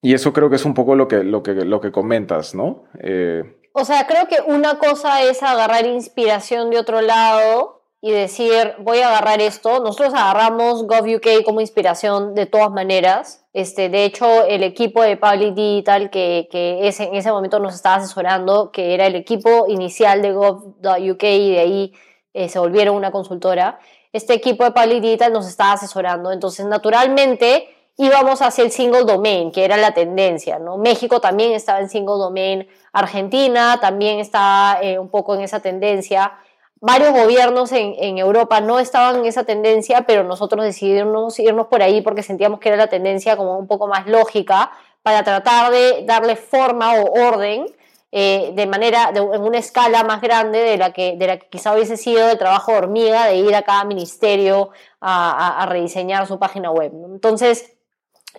[0.00, 2.84] y eso creo que es un poco lo que, lo que, lo que comentas, ¿no?
[3.00, 3.42] Eh,
[3.72, 8.98] o sea, creo que una cosa es agarrar inspiración de otro lado y decir, voy
[9.00, 9.80] a agarrar esto.
[9.80, 13.44] Nosotros agarramos GovUK como inspiración de todas maneras.
[13.52, 17.96] Este, de hecho, el equipo de Public Digital que, que en ese momento nos estaba
[17.96, 21.92] asesorando, que era el equipo inicial de GovUK y de ahí
[22.34, 23.80] eh, se volvieron una consultora,
[24.12, 26.30] este equipo de Public Digital nos estaba asesorando.
[26.30, 30.58] Entonces, naturalmente, íbamos hacia el single domain, que era la tendencia.
[30.58, 30.78] ¿no?
[30.78, 36.32] México también estaba en single domain, Argentina también estaba eh, un poco en esa tendencia.
[36.80, 42.02] Varios gobiernos en, Europa no estaban en esa tendencia, pero nosotros decidimos irnos por ahí
[42.02, 44.70] porque sentíamos que era la tendencia como un poco más lógica
[45.02, 47.66] para tratar de darle forma o orden
[48.10, 51.74] eh, de manera, en una escala más grande de la, que, de la que quizá
[51.74, 56.70] hubiese sido el trabajo de hormiga de ir a cada ministerio a, rediseñar su página
[56.70, 56.92] web.
[57.06, 57.76] Entonces,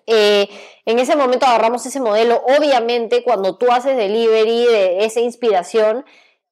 [0.07, 0.49] eh,
[0.85, 2.41] en ese momento agarramos ese modelo.
[2.57, 6.03] Obviamente, cuando tú haces delivery de esa inspiración,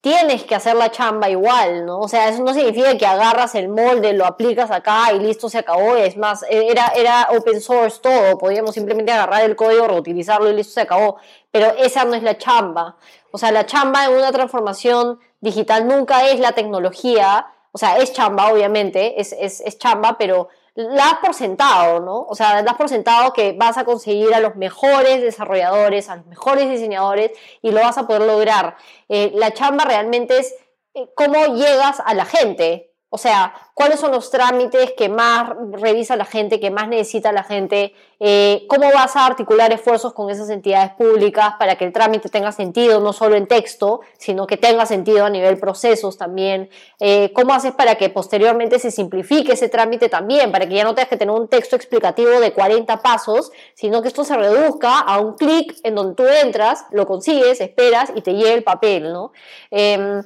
[0.07, 1.99] tienes que hacer la chamba igual, ¿no?
[1.99, 5.57] O sea, eso no significa que agarras el molde, lo aplicas acá y listo, se
[5.57, 5.97] acabó.
[5.97, 10.75] Es más, era, era open source todo, podíamos simplemente agarrar el código, reutilizarlo y listo,
[10.75, 11.17] se acabó.
[11.51, 12.95] Pero esa no es la chamba.
[13.31, 18.13] O sea, la chamba en una transformación digital nunca es la tecnología, o sea, es
[18.13, 22.21] chamba, obviamente, es, es, es chamba, pero has por sentado, ¿no?
[22.21, 26.25] O sea, das por sentado que vas a conseguir a los mejores desarrolladores, a los
[26.27, 28.75] mejores diseñadores y lo vas a poder lograr.
[29.09, 30.55] Eh, la chamba realmente es
[30.93, 36.17] eh, cómo llegas a la gente, o sea, cuáles son los trámites que más revisa
[36.17, 40.49] la gente, que más necesita la gente, eh, cómo vas a articular esfuerzos con esas
[40.49, 44.85] entidades públicas para que el trámite tenga sentido, no solo en texto, sino que tenga
[44.85, 50.09] sentido a nivel procesos también, eh, cómo haces para que posteriormente se simplifique ese trámite
[50.09, 54.01] también, para que ya no tengas que tener un texto explicativo de 40 pasos, sino
[54.01, 58.21] que esto se reduzca a un clic en donde tú entras, lo consigues, esperas y
[58.21, 59.31] te llega el papel, ¿no?
[59.71, 60.23] Em,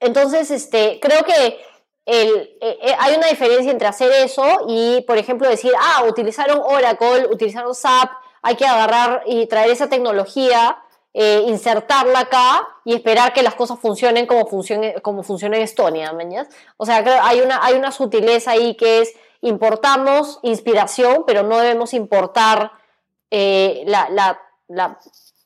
[0.00, 1.58] entonces, este, creo que
[2.12, 7.28] eh, eh, hay una diferencia entre hacer eso y, por ejemplo, decir, ah, utilizaron Oracle,
[7.30, 8.10] utilizaron SAP,
[8.42, 10.82] hay que agarrar y traer esa tecnología
[11.14, 16.12] eh, insertarla acá y esperar que las cosas funcionen como, funcione, como funciona en Estonia,
[16.76, 21.94] O sea, hay una, hay una sutileza ahí que es importamos inspiración, pero no debemos
[21.94, 22.72] importar
[23.30, 24.38] la,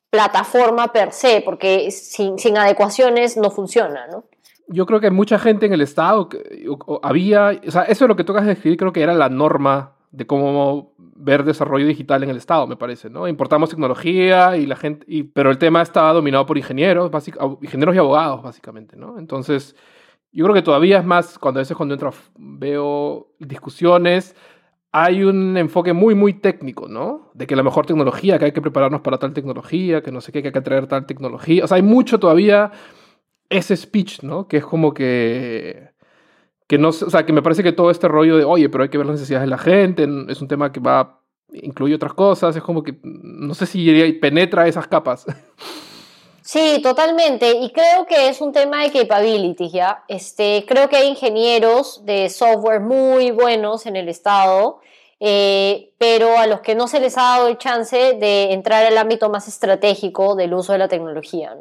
[0.09, 4.25] plataforma per se, porque sin adecuaciones no funciona, ¿no?
[4.69, 6.29] Yo creo que mucha gente en el Estado
[7.03, 10.27] había, o sea, eso es lo que tocas describir, creo que era la norma de
[10.27, 13.27] cómo ver desarrollo digital en el Estado, me parece, ¿no?
[13.29, 17.11] Importamos tecnología y la gente, y, pero el tema estaba dominado por ingenieros,
[17.63, 19.19] ingenieros y abogados, básicamente, ¿no?
[19.19, 19.75] Entonces,
[20.33, 24.35] yo creo que todavía es más, cuando a veces cuando entro veo discusiones,
[24.93, 27.33] hay un enfoque muy, muy técnico, ¿no?
[27.35, 30.31] De que la mejor tecnología, que hay que prepararnos para tal tecnología, que no sé
[30.31, 31.65] qué, que hay que traer tal tecnología.
[31.65, 32.71] O sea, hay mucho todavía
[33.57, 34.49] ese speech, ¿no?
[34.49, 35.91] Que es como que...
[36.67, 38.91] Que no, o sea, que me parece que todo este rollo de, oye, pero hay
[38.91, 41.21] que ver las necesidades de la gente, es un tema que va,
[41.53, 45.27] incluye otras cosas, es como que, no sé si penetra esas capas.
[46.41, 47.53] Sí, totalmente.
[47.53, 50.05] Y creo que es un tema de capabilities, ¿ya?
[50.09, 54.81] Este, creo que hay ingenieros de software muy buenos en el Estado
[55.27, 58.99] eh, pero a los que no se les ha dado el chance de entrar al
[58.99, 61.57] ámbito más estratégico del uso de la tecnología.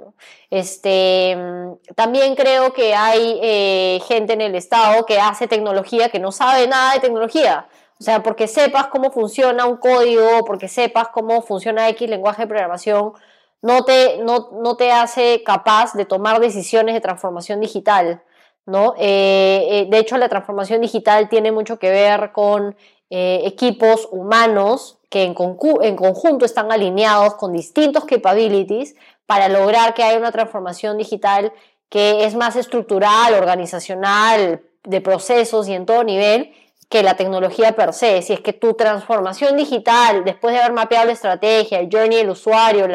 [0.50, 6.20] Este, mm, también creo que hay eh, gente en el Estado que hace tecnología que
[6.20, 7.70] no sabe nada de tecnología.
[8.02, 12.48] O sea, porque sepas cómo funciona un código, porque sepas cómo funciona X lenguaje de
[12.50, 13.14] programación,
[13.62, 18.22] no te, no, no te hace capaz de tomar decisiones de transformación digital.
[18.66, 18.94] ¿no?
[18.98, 22.76] Eh, de hecho, la transformación digital tiene mucho que ver con
[23.16, 28.96] eh, equipos humanos que en, conjunto están alineados con distintos capabilities
[29.28, 31.54] para lograr que haya una transformación digital
[31.90, 36.56] que es más estructural, organizacional, de procesos y en todo nivel
[36.90, 38.24] que la tecnología per se.
[38.24, 42.32] Si es que tu transformación digital, después de haber mapeado la estrategia, el journey del
[42.32, 42.88] usuario,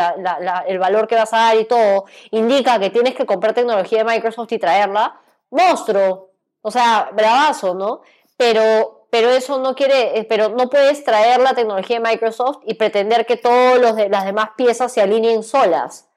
[0.66, 4.04] el valor que vas a dar y todo, indica que tienes que comprar tecnología de
[4.04, 6.30] Microsoft y traerla, monstruo.
[6.60, 8.00] O sea, bravazo, ¿no?
[8.36, 12.74] Pero pero eso no quiere, eh, pero no puedes traer la tecnología de Microsoft y
[12.74, 16.08] pretender que todas las demás piezas se alineen solas.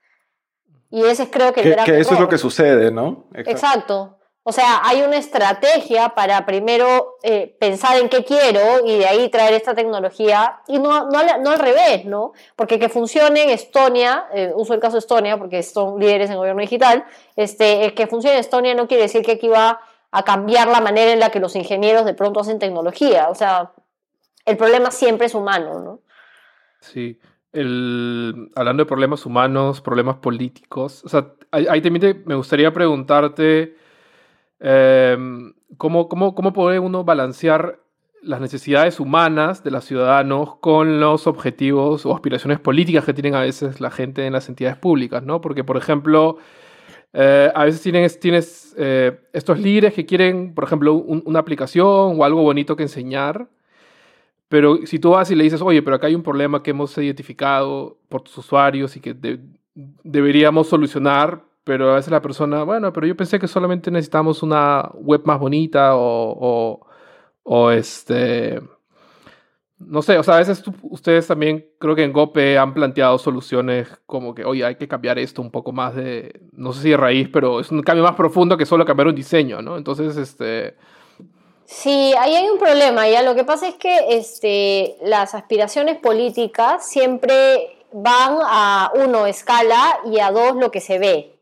[0.89, 3.27] Y ese es creo que el Que, que eso es lo que sucede, ¿no?
[3.33, 4.17] Exacto.
[4.43, 9.29] O sea, hay una estrategia para primero eh, pensar en qué quiero y de ahí
[9.29, 12.33] traer esta tecnología y no, no, al revés, ¿no?
[12.55, 16.37] Porque que funcione en Estonia, eh, uso el caso de Estonia porque son líderes en
[16.37, 19.79] gobierno digital, este, que funcione en Estonia no quiere decir que aquí va
[20.11, 23.29] a cambiar la manera en la que los ingenieros de pronto hacen tecnología.
[23.29, 23.71] O sea,
[24.45, 25.99] el problema siempre es humano, ¿no?
[26.81, 27.19] Sí.
[27.53, 33.75] El, hablando de problemas humanos, problemas políticos, o sea, ahí, también me gustaría preguntarte
[34.59, 37.79] em, ¿cómo, cómo, cómo puede uno balancear
[38.21, 43.41] las necesidades humanas de los ciudadanos con los objetivos o aspiraciones políticas que tienen a
[43.41, 45.41] veces la gente en las entidades públicas, ¿no?
[45.41, 46.37] Porque, por ejemplo,
[47.13, 52.23] eh, a veces tienes, tienes eh, estos líderes que quieren, por ejemplo, una aplicación o
[52.23, 53.49] algo bonito que enseñar,
[54.47, 56.97] pero si tú vas y le dices, oye, pero acá hay un problema que hemos
[56.97, 59.15] identificado por tus usuarios y que
[60.03, 64.89] deberíamos solucionar, pero a veces la persona, bueno, pero yo pensé que solamente necesitamos una
[64.95, 66.87] web más bonita o, o,
[67.43, 68.61] o este
[69.87, 73.87] no sé, o sea, a veces ustedes también creo que en GOPE han planteado soluciones
[74.05, 76.97] como que, oye, hay que cambiar esto un poco más de, no sé si de
[76.97, 79.77] raíz, pero es un cambio más profundo que solo cambiar un diseño, ¿no?
[79.77, 80.75] Entonces, este...
[81.65, 86.87] Sí, ahí hay un problema, ya lo que pasa es que este, las aspiraciones políticas
[86.87, 91.37] siempre van a, uno, escala y a dos, lo que se ve.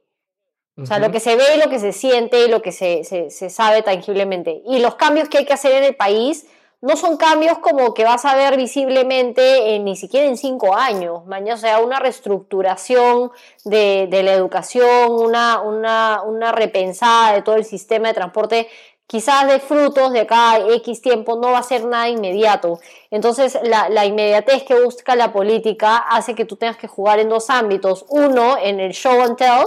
[0.82, 3.04] O sea, lo que se ve y lo que se siente y lo que se,
[3.04, 4.62] se, se sabe tangiblemente.
[4.66, 6.46] Y los cambios que hay que hacer en el país
[6.82, 11.56] no son cambios como que vas a ver visiblemente ni siquiera en cinco años, mañana,
[11.56, 13.32] o sea, una reestructuración
[13.66, 18.68] de, la educación, una, repensada de todo el sistema de transporte,
[19.08, 22.80] quizás de frutos de cada X tiempo, no va a ser nada inmediato.
[23.12, 27.28] Entonces, la, la inmediatez que busca la política hace que tú tengas que jugar en
[27.28, 28.06] dos ámbitos.
[28.08, 29.66] Uno, en el show and tell,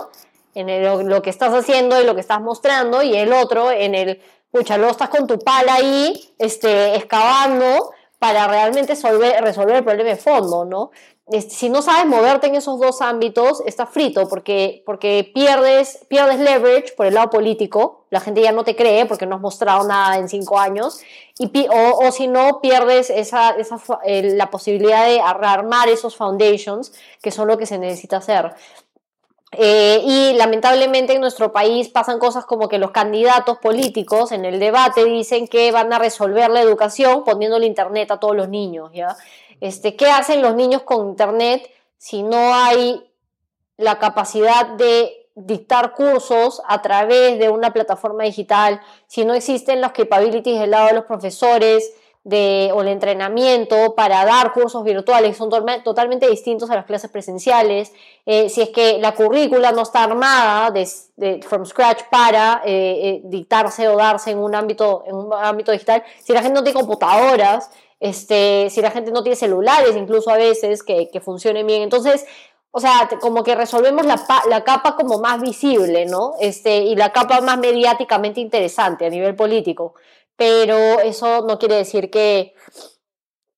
[0.55, 4.23] en lo que estás haciendo y lo que estás mostrando, y el otro, en el
[4.53, 10.11] pucha, luego estás con tu pala ahí, este, excavando para realmente resolver, resolver el problema
[10.11, 10.93] de fondo, ¿no?
[11.27, 16.39] Este, si no sabes moverte en esos dos ámbitos, estás frito porque, porque pierdes, pierdes
[16.39, 19.87] leverage por el lado político, la gente ya no te cree porque no has mostrado
[19.89, 21.01] nada en cinco años,
[21.39, 27.31] y, o, o si no, pierdes esa, esa, la posibilidad de armar esos foundations, que
[27.31, 28.55] son lo que se necesita hacer.
[29.55, 34.59] Eh, y lamentablemente en nuestro país pasan cosas como que los candidatos políticos en el
[34.59, 38.91] debate dicen que van a resolver la educación poniendo el internet a todos los niños,
[38.95, 39.15] ¿ya?
[39.61, 43.09] Este, ¿Qué hacen los niños con internet si no hay
[43.77, 49.93] la capacidad de dictar cursos a través de una plataforma digital, si no existen los
[49.93, 51.93] capabilities del lado de los profesores,
[52.25, 57.93] o el entrenamiento para dar cursos virtuales son totalmente distintos a las clases presenciales,
[58.27, 60.73] eh, si es que la currícula no está armada
[61.49, 62.71] from scratch para eh,
[63.03, 66.63] eh, dictarse o darse en un, ámbito, en un ámbito digital, si la gente no
[66.63, 71.67] tiene computadoras, este, si la gente no tiene celulares incluso a veces que, que funcionen
[71.67, 72.25] bien, entonces...
[72.75, 76.33] O sea, como que resolvemos la, la capa como más visible, ¿no?
[76.41, 79.93] Este, y la capa más mediáticamente interesante a nivel político
[80.37, 82.55] pero eso no quiere decir que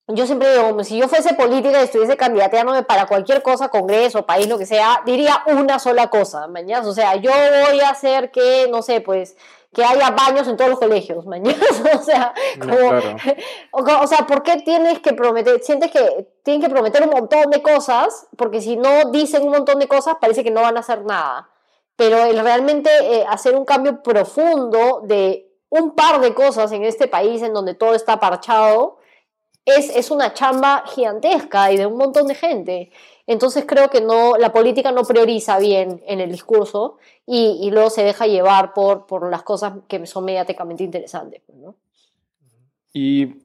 [0.09, 4.49] yo siempre digo, si yo fuese política y estuviese candidateándome para cualquier cosa, congreso, país,
[4.49, 6.87] lo que sea, diría una sola cosa, mañana.
[6.87, 9.35] O sea, yo voy a hacer que, no sé, pues,
[9.73, 11.57] que haya baños en todos los colegios, mañana.
[11.99, 12.35] o sea,
[13.73, 15.63] o, sea, ¿por qué tienes que prometer?
[15.63, 19.79] Sientes que tienen que prometer un montón de cosas, porque si no dicen un montón
[19.79, 21.49] de cosas, parece que no van a hacer nada.
[21.97, 27.09] Pero el realmente eh, hacer un cambio profundo de un par de cosas en este
[27.09, 28.99] país en donde todo está parchado,
[29.65, 32.93] es, es una chamba gigantesca y de un montón de gente.
[33.27, 37.91] Entonces creo que no, la política no prioriza bien en el discurso y, y luego
[37.91, 41.43] se deja llevar por, por las cosas que son mediáticamente interesantes.
[41.45, 41.75] Pues.
[42.93, 43.39] Y,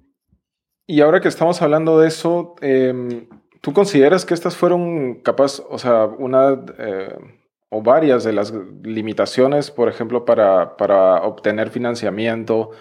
[0.86, 3.28] y, ahora que estamos hablando de eso, em,
[3.62, 6.64] ¿tú consideras que estas fueron capaz, o sea, una...
[6.78, 7.39] Eh,
[7.70, 8.52] o varias de las
[8.84, 12.72] limitaciones, por ejemplo, para, para obtener financiamiento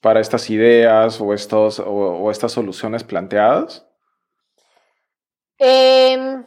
[0.00, 3.84] para estas ideas o, estos, o, estas soluciones planteadas?
[5.58, 6.44] Em,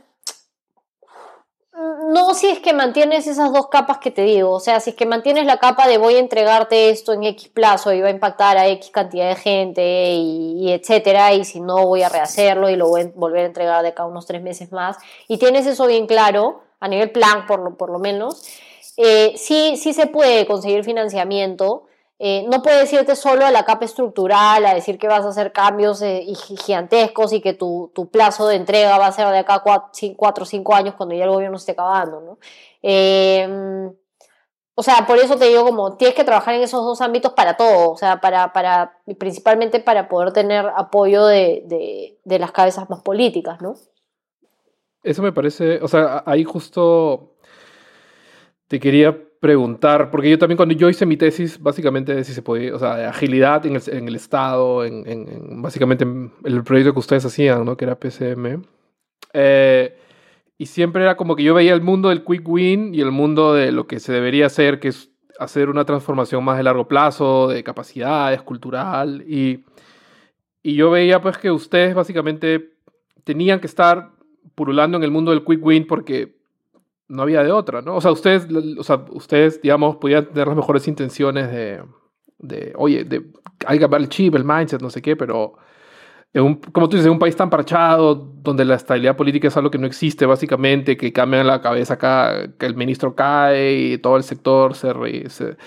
[1.73, 4.95] no si es que mantienes esas dos capas que te digo, o sea, si es
[4.95, 8.11] que mantienes la capa de voy a entregarte esto en X plazo y va a
[8.11, 12.69] impactar a X cantidad de gente y, y etcétera, y si no voy a rehacerlo
[12.69, 14.95] y lo voy a volver a entregar de acá unos tres meses más,
[15.27, 18.43] y tienes eso bien claro, a nivel plan por lo, por lo menos,
[18.97, 21.85] eh, sí, sí se puede conseguir financiamiento.
[22.19, 25.51] Eh, no puedes irte solo a la capa estructural, a decir que vas a hacer
[25.53, 29.63] cambios eh, gigantescos y que tu, tu, plazo de entrega va a ser de acá
[29.63, 32.21] cuatro o cinco años cuando ya el gobierno esté acabando.
[32.21, 32.37] ¿no?
[32.83, 33.91] Em,
[34.75, 37.57] o sea, por eso te digo como tienes que trabajar en esos dos ámbitos para
[37.57, 42.89] todo, o sea, para, para, principalmente para poder tener apoyo de, de, de las cabezas
[42.89, 43.75] más políticas, ¿no?
[45.03, 47.35] Eso me parece, o sea, ahí justo
[48.67, 52.75] te quería preguntar, porque yo también cuando yo hice mi tesis, básicamente si se podía,
[52.75, 56.93] o sea, de agilidad en el, en el Estado, en, en, básicamente en el proyecto
[56.93, 57.75] que ustedes hacían, ¿no?
[57.75, 58.63] Que era PCM.
[59.33, 59.97] Eh,
[60.59, 63.55] y siempre era como que yo veía el mundo del quick win y el mundo
[63.55, 65.09] de lo que se debería hacer, que es
[65.39, 69.23] hacer una transformación más de largo plazo, de capacidades, cultural.
[69.27, 69.65] Y,
[70.61, 72.75] y yo veía pues que ustedes básicamente
[73.23, 74.11] tenían que estar
[74.55, 76.35] purulando en el mundo del quick win porque
[77.07, 77.95] no había de otra, ¿no?
[77.95, 81.83] O sea, ustedes, o sea, ustedes digamos, podían tener las mejores intenciones de,
[82.39, 83.31] de oye, de,
[83.65, 85.55] hay que cambiar el chip, el mindset, no sé qué, pero
[86.33, 89.57] en un, como tú dices, en un país tan parchado, donde la estabilidad política es
[89.57, 93.97] algo que no existe, básicamente, que cambian la cabeza acá, que el ministro cae y
[93.97, 95.29] todo el sector se...
[95.29, 95.57] se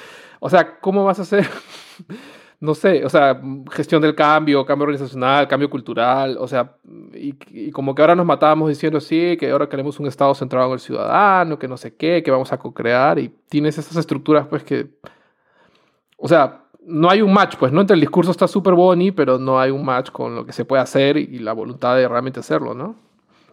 [0.40, 1.46] o sea, ¿cómo vas a hacer
[2.64, 3.38] no sé, o sea,
[3.70, 6.76] gestión del cambio, cambio organizacional, cambio cultural, o sea,
[7.12, 10.72] y, como que ahora nos matábamos diciendo, sí, que ahora queremos un Estado centrado en
[10.72, 14.64] el ciudadano, que no sé qué, que vamos a co-crear, y tienes esas estructuras, pues
[14.64, 14.88] que,
[16.16, 17.82] o sea, no hay un match, pues, ¿no?
[17.82, 20.64] Entre el discurso está súper boni, pero no hay un match con lo que se
[20.64, 22.96] puede hacer y la voluntad de realmente hacerlo, ¿no?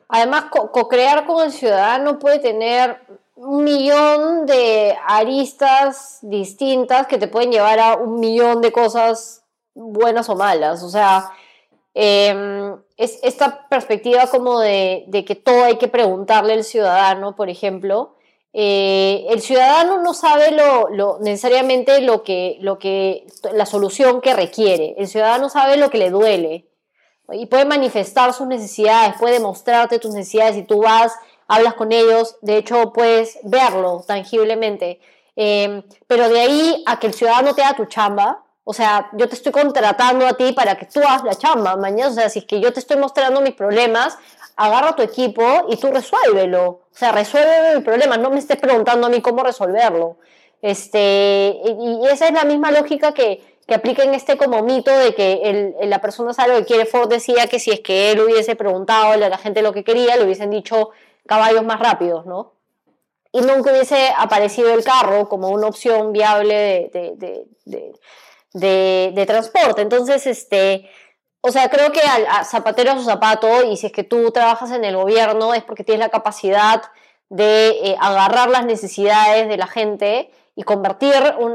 [0.08, 3.02] Además, co-crear con el ciudadano puede tener
[3.44, 10.30] un millón de aristas distintas que te pueden llevar a un millón de cosas buenas
[10.30, 10.84] o malas.
[10.84, 11.32] O sea,
[11.96, 18.16] em, es esta perspectiva como de, que todo hay que preguntarle al ciudadano, por ejemplo.
[18.54, 24.94] Eh, el ciudadano no sabe lo, necesariamente lo que, lo que, la solución que requiere.
[25.00, 26.68] El ciudadano sabe lo que le duele
[27.34, 31.14] y puede manifestar sus necesidades, puede mostrarte tus necesidades y tú vas
[31.52, 35.02] hablas con ellos, de hecho puedes verlo tangiblemente.
[35.36, 39.28] Em, pero de ahí a que el ciudadano te haga tu chamba, o sea, yo
[39.28, 42.40] te estoy contratando a ti para que tú hagas la chamba mañana, o sea, si
[42.40, 44.18] es que yo te estoy mostrando mis problemas,
[44.56, 46.64] agarra tu equipo y tú resuélvelo.
[46.70, 50.18] O sea, resuelve mi problema, no me estés preguntando a mí cómo resolverlo.
[50.62, 55.14] Este, y esa es la misma lógica que, que aplica en este como mito de
[55.14, 56.86] que el, la persona sabe lo que quiere.
[56.86, 60.16] Ford decía que si es que él hubiese preguntado a la gente lo que quería,
[60.16, 60.92] le hubiesen dicho
[61.28, 62.54] caballos más rápidos, ¿no?
[63.32, 66.92] Y nunca hubiese aparecido el carro como una opción viable
[68.54, 69.82] de, transporte.
[69.82, 70.90] Entonces, este,
[71.40, 74.72] o sea, creo que a, zapatero a su zapato, y si es que tú trabajas
[74.72, 76.82] en el gobierno es porque tienes la capacidad
[77.30, 81.14] de eh, agarrar las necesidades de la gente y convertir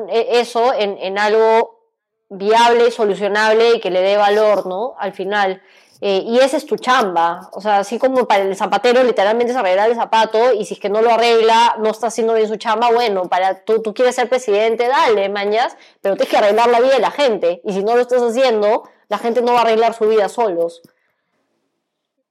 [0.09, 1.83] e, eso en, en, algo
[2.31, 4.95] viable, solucionable y que le dé valor, ¿no?
[4.99, 5.63] Al final.
[6.01, 7.49] Eh, y esa es tu chamba.
[7.53, 10.81] O sea, así como para el zapatero literalmente es arreglar el zapato y si es
[10.81, 14.15] que no lo arregla, no está haciendo bien su chamba, bueno, para tú, tú quieres
[14.15, 17.61] ser presidente, dale, mañas, pero tienes que arreglar la vida de la gente.
[17.65, 20.83] Y si no lo estás haciendo, la gente no va a arreglar su vida solos.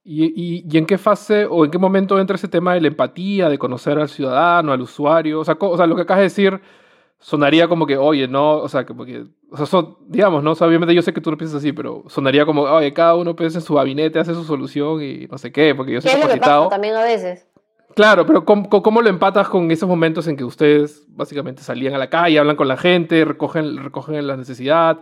[0.08, 3.48] ¿Y, y, en qué fase o en qué momento entra ese tema de la empatía,
[3.48, 5.40] de conocer al ciudadano, al usuario?
[5.40, 6.60] O sea, o sea lo que acabas de decir
[7.18, 10.52] sonaría como que, oye, no, o sea, como que, o sea, son, digamos, ¿no?
[10.52, 13.58] obviamente yo sé que tú no piensas así, pero sonaría como, oye, cada uno piensa
[13.58, 16.68] en su gabinete, hace su solución y no sé qué, porque yo soy ¿Qué capacitado.
[16.68, 17.46] también a veces.
[17.94, 21.98] Claro, pero ¿cómo, ¿cómo, lo empatas con esos momentos en que ustedes básicamente salían a
[21.98, 24.98] la calle, hablan con la gente, recogen, recogen la necesidad?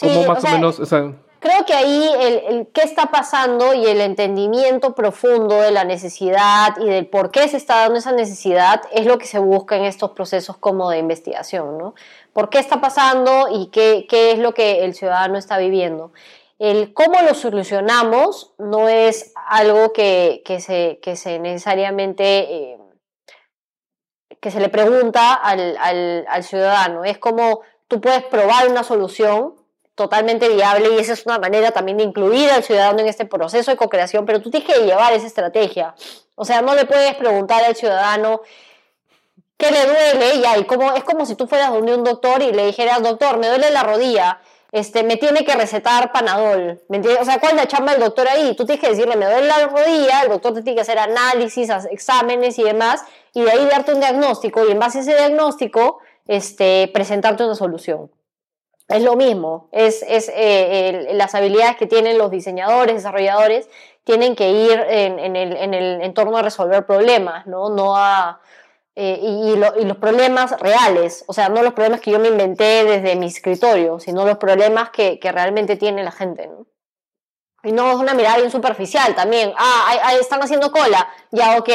[0.00, 0.78] ¿Cómo más o, menos?
[0.78, 5.84] O sea, Creo que ahí el, qué está pasando y el entendimiento profundo de la
[5.84, 9.76] necesidad y del por qué se está dando esa necesidad es lo que se busca
[9.76, 11.94] en estos procesos como de investigación, ¿no?
[12.32, 16.12] ¿Por qué está pasando y qué, qué es lo que el ciudadano está viviendo?
[16.58, 22.24] El cómo lo solucionamos no es algo que, que, se, que se necesariamente...
[22.54, 22.78] Eh,
[24.40, 27.04] que se le pregunta al, al, al ciudadano.
[27.04, 29.54] Es como tú puedes probar una solución
[29.98, 33.72] totalmente viable y esa es una manera también de incluir al ciudadano en este proceso
[33.72, 35.96] de co-creación, pero tú tienes que llevar esa estrategia.
[36.36, 38.40] O sea, no le puedes preguntar al ciudadano
[39.56, 42.52] qué le duele y ahí como, es como si tú fueras donde un doctor y
[42.52, 44.40] le dijeras, doctor, me duele la rodilla,
[44.70, 46.80] este, me tiene que recetar panadol.
[46.88, 48.54] ¿Me O sea, ¿cuál es la chamba del doctor ahí?
[48.54, 51.70] Tú tienes que decirle, me duele la rodilla, el doctor te tiene que hacer análisis,
[51.90, 53.02] exámenes y demás,
[53.34, 57.56] y de ahí darte un diagnóstico y en base a ese diagnóstico, este, presentarte una
[57.56, 58.12] solución.
[58.88, 63.68] Es lo mismo, es, es eh, las habilidades que tienen los diseñadores, desarrolladores,
[64.04, 67.68] tienen que ir en, el, en el, entorno a resolver problemas, ¿no?
[67.68, 68.40] no a,
[68.96, 73.14] eh, y, los problemas reales, o sea, no los problemas que yo me inventé desde
[73.16, 76.46] mi escritorio, sino los problemas que, que realmente tiene la gente.
[76.46, 76.66] ¿no?
[77.62, 79.52] Y no es una mirada bien superficial también.
[79.56, 81.68] Ah, están haciendo cola, ya, ok.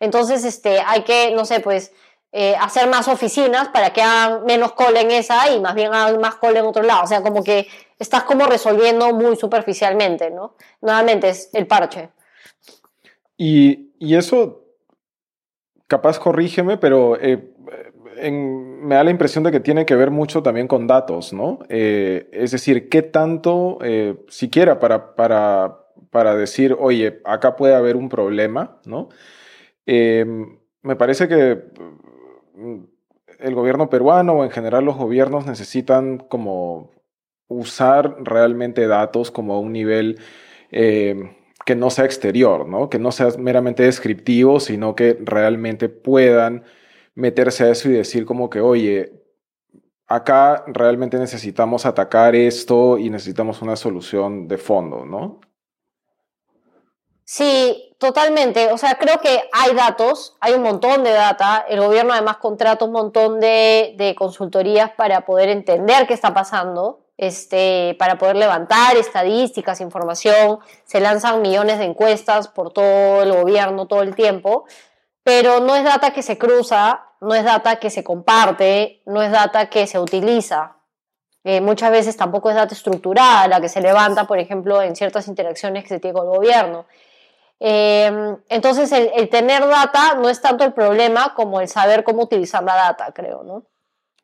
[0.00, 1.92] Entonces, este, hay que, no sé, pues
[2.38, 6.20] eh, hacer más oficinas para que hagan menos cola en esa y más bien hagan
[6.20, 7.04] más cola en otro lado.
[7.04, 7.66] O sea, como que
[7.98, 10.54] estás como resolviendo muy superficialmente, ¿no?
[10.82, 12.10] Nuevamente es el parche.
[13.38, 14.66] Y, eso,
[15.86, 17.54] capaz corrígeme, pero eh,
[18.30, 21.60] me da la impresión de que tiene que ver mucho también con datos, ¿no?
[21.70, 23.78] Eh, es decir, ¿qué tanto,
[24.28, 29.08] siquiera para, para, para decir, oye, acá puede haber un problema, ¿no?
[29.86, 31.62] me parece que
[33.38, 36.90] el gobierno peruano o en general los gobiernos necesitan como
[37.48, 40.18] usar realmente datos como a un nivel
[40.70, 42.88] eh, que no sea exterior, ¿no?
[42.88, 46.64] que no sea meramente descriptivo, sino que realmente puedan
[47.14, 49.12] meterse a eso y decir como que, oye,
[50.06, 55.40] acá realmente necesitamos atacar esto y necesitamos una solución de fondo, ¿no?
[57.28, 58.70] Sí, totalmente.
[58.72, 61.64] O sea, creo que hay datos, hay un montón de data.
[61.68, 67.96] El gobierno además contrata un montón de, consultorías para poder entender qué está pasando, este,
[67.98, 70.60] para poder levantar estadísticas, información.
[70.84, 74.64] Se lanzan millones de encuestas por todo el gobierno todo el tiempo,
[75.24, 79.32] pero no es data que se cruza, no es data que se comparte, no es
[79.32, 80.76] data que se utiliza.
[81.42, 85.26] Eh, muchas veces tampoco es data estructurada la que se levanta, por ejemplo, en ciertas
[85.28, 86.86] interacciones que se tiene con el gobierno.
[87.58, 92.62] Em, entonces, el, tener data no es tanto el problema como el saber cómo utilizar
[92.62, 93.64] la data, creo, ¿no?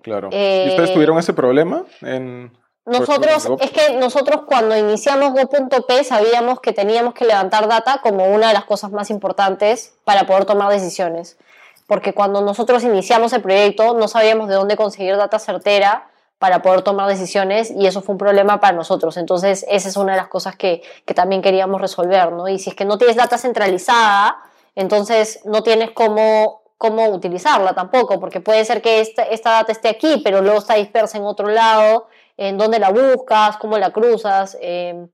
[0.03, 0.29] Claro.
[0.33, 2.53] ¿Y ustedes eh, tuvieron ese problema en...
[2.85, 8.49] Nosotros, es que nosotros cuando iniciamos Go.p sabíamos que teníamos que levantar data como una
[8.49, 11.39] de las cosas más importantes para poder tomar decisiones.
[11.87, 16.09] Porque cuando nosotros iniciamos el proyecto no sabíamos de dónde conseguir data certera
[16.43, 19.17] para poder tomar decisiones y eso fue un problema para nosotros.
[19.17, 22.49] Entonces, esa es una de las cosas que, que también queríamos resolver, ¿no?
[22.49, 24.39] Y si es que no tienes data centralizada,
[24.75, 29.89] entonces no tienes cómo, cómo utilizarla tampoco, porque puede ser que esta, esta data esté
[29.89, 34.59] aquí, pero luego está dispersa en otro lado, en dónde la buscas, cómo la cruzas.
[34.61, 35.07] Em,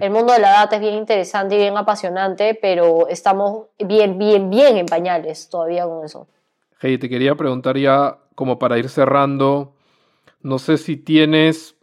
[0.00, 4.48] el mundo de la data es bien interesante y bien apasionante, pero estamos bien, bien,
[4.48, 6.26] bien en pañales todavía con eso.
[6.80, 9.74] Hey, te quería preguntar ya, como para ir cerrando,
[10.40, 11.76] no sé si tienes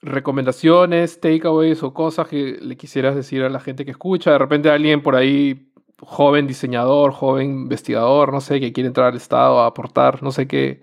[0.00, 4.32] recomendaciones, takeaways o cosas que le quisieras decir a la gente que escucha.
[4.32, 9.16] De repente alguien por ahí, joven diseñador, joven investigador, no sé, que quiere entrar al
[9.16, 10.82] Estado a aportar, no sé qué.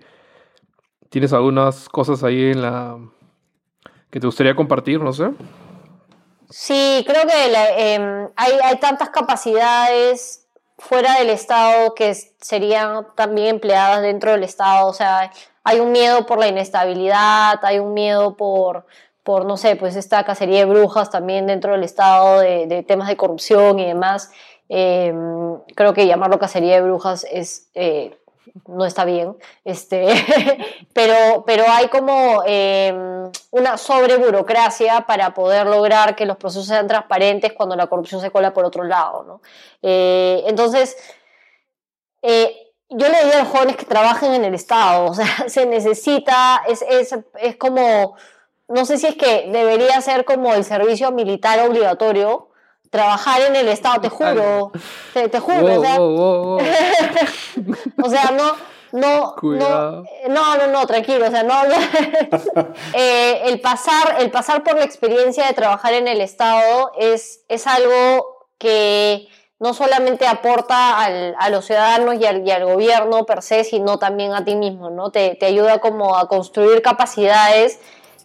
[1.08, 2.98] ¿Tienes algunas cosas ahí en la
[4.10, 5.00] que te gustaría compartir?
[5.00, 5.30] No sé.
[6.50, 14.02] Sí, creo que em, hay, hay tantas capacidades fuera del Estado que serían también empleadas
[14.02, 14.88] dentro del Estado.
[14.88, 15.30] O sea,
[15.64, 18.86] hay un miedo por la inestabilidad, hay un miedo por,
[19.22, 23.16] por no sé, pues esta cacería de brujas también dentro del Estado, de, temas de
[23.16, 24.30] corrupción y demás.
[24.68, 27.68] Em, creo que llamarlo cacería de brujas es...
[27.74, 28.16] Eh,
[28.68, 29.34] no está bien,
[29.64, 30.08] este,
[30.92, 37.52] pero, pero hay como em, una sobreburocracia para poder lograr que los procesos sean transparentes
[37.54, 39.24] cuando la corrupción se cola por otro lado.
[39.24, 39.40] ¿no?
[39.80, 41.21] Eh, entonces, eh,
[43.02, 46.62] yo le digo a los jóvenes que trabajen en el Estado, o sea, se necesita,
[46.68, 48.16] es, es, es como,
[48.68, 52.50] no sé si es que debería ser como el servicio militar obligatorio,
[52.90, 54.70] trabajar en el Estado, te juro,
[55.14, 55.80] te, juro.
[55.80, 55.98] o, sea,
[58.04, 58.52] o sea, no,
[58.92, 61.54] no, no, no, no, no, tranquilo, o sea, no,
[62.94, 67.66] eh, el, pasar, el pasar por la experiencia de trabajar en el Estado es, es
[67.66, 69.28] algo que
[69.62, 73.96] no solamente aporta al, a los ciudadanos y al, y al, gobierno per se, sino
[73.96, 75.12] también a ti mismo, ¿no?
[75.12, 77.78] Te, te ayuda como a construir capacidades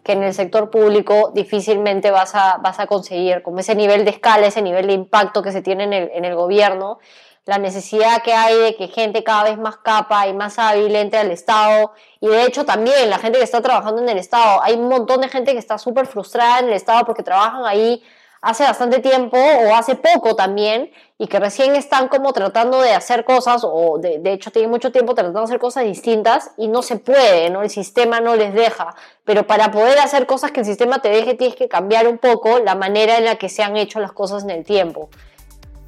[0.04, 4.12] que en el sector público difícilmente vas a, vas a conseguir, como ese nivel de
[4.12, 6.98] escala, ese nivel de impacto que se tiene en el, en el gobierno,
[7.46, 11.20] la necesidad que hay de que gente cada vez más capa y más hábil entre
[11.20, 14.74] al Estado, y de hecho también la gente que está trabajando en el Estado, hay
[14.74, 18.02] un montón de gente que está súper frustrada en el Estado porque trabajan ahí
[18.48, 23.26] hace bastante tiempo o hace poco también y que recién están como tratando de hacer
[23.26, 26.82] cosas o de, de, hecho tienen mucho tiempo tratando de hacer cosas distintas y no
[26.82, 27.62] se puede, ¿no?
[27.62, 28.96] El sistema no les deja.
[29.26, 32.60] Pero para poder hacer cosas que el sistema te deje tienes que cambiar un poco
[32.60, 35.10] la manera en la que se han hecho las cosas en el tiempo.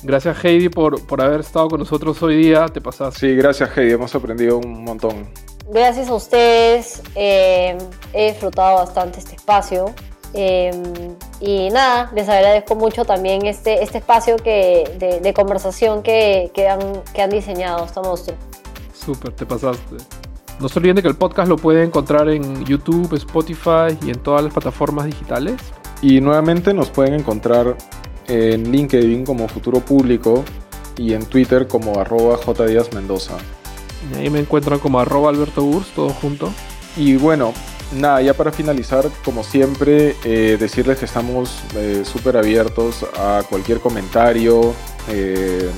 [0.03, 3.19] Gracias Heidi por, por haber estado con nosotros hoy día, te pasaste.
[3.19, 5.29] Sí, gracias Heidi, hemos aprendido un montón.
[5.69, 7.77] Gracias a ustedes, eh,
[8.11, 9.93] he disfrutado bastante este espacio.
[10.33, 16.67] Em, y nada, les agradezco mucho también este, este espacio que, de, conversación que, que,
[16.67, 16.79] han,
[17.13, 18.37] que han diseñado esta monstruo.
[18.93, 19.95] Súper, te pasaste.
[20.59, 24.43] No se olviden que el podcast lo pueden encontrar en YouTube, Spotify y en todas
[24.43, 25.55] las plataformas digitales.
[26.01, 27.75] Y nuevamente nos pueden encontrar
[28.27, 30.43] en LinkedIn como Futuro Público
[30.97, 32.37] y en Twitter como arroba
[32.93, 33.37] Mendoza.
[34.11, 36.51] Y ahí me encuentran como arroba Alberto Burs, todo junto.
[36.97, 37.53] Y bueno,
[37.93, 43.79] nada, ya para finalizar, como siempre, eh, decirles que estamos eh, súper abiertos a cualquier
[43.79, 44.73] comentario,
[45.09, 45.69] eh,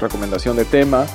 [0.00, 1.06] recomendación de tema.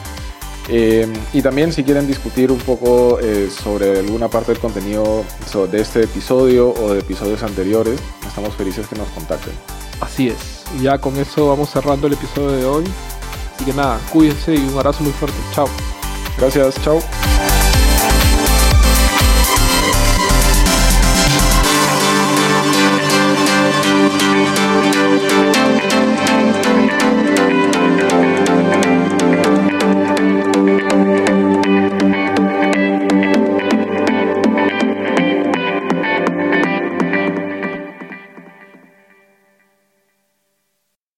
[1.34, 5.26] y también si quieren discutir un poco sobre alguna parte del contenido
[5.70, 9.54] de este episodio o de episodios anteriores, estamos felices que nos contacten.
[10.00, 10.64] Así es.
[10.82, 12.84] Ya con eso vamos cerrando el episodio de hoy.
[13.56, 15.38] Así que nada, cuídense y un abrazo muy fuerte.
[15.54, 15.68] Chao.
[16.38, 17.02] Gracias, chao.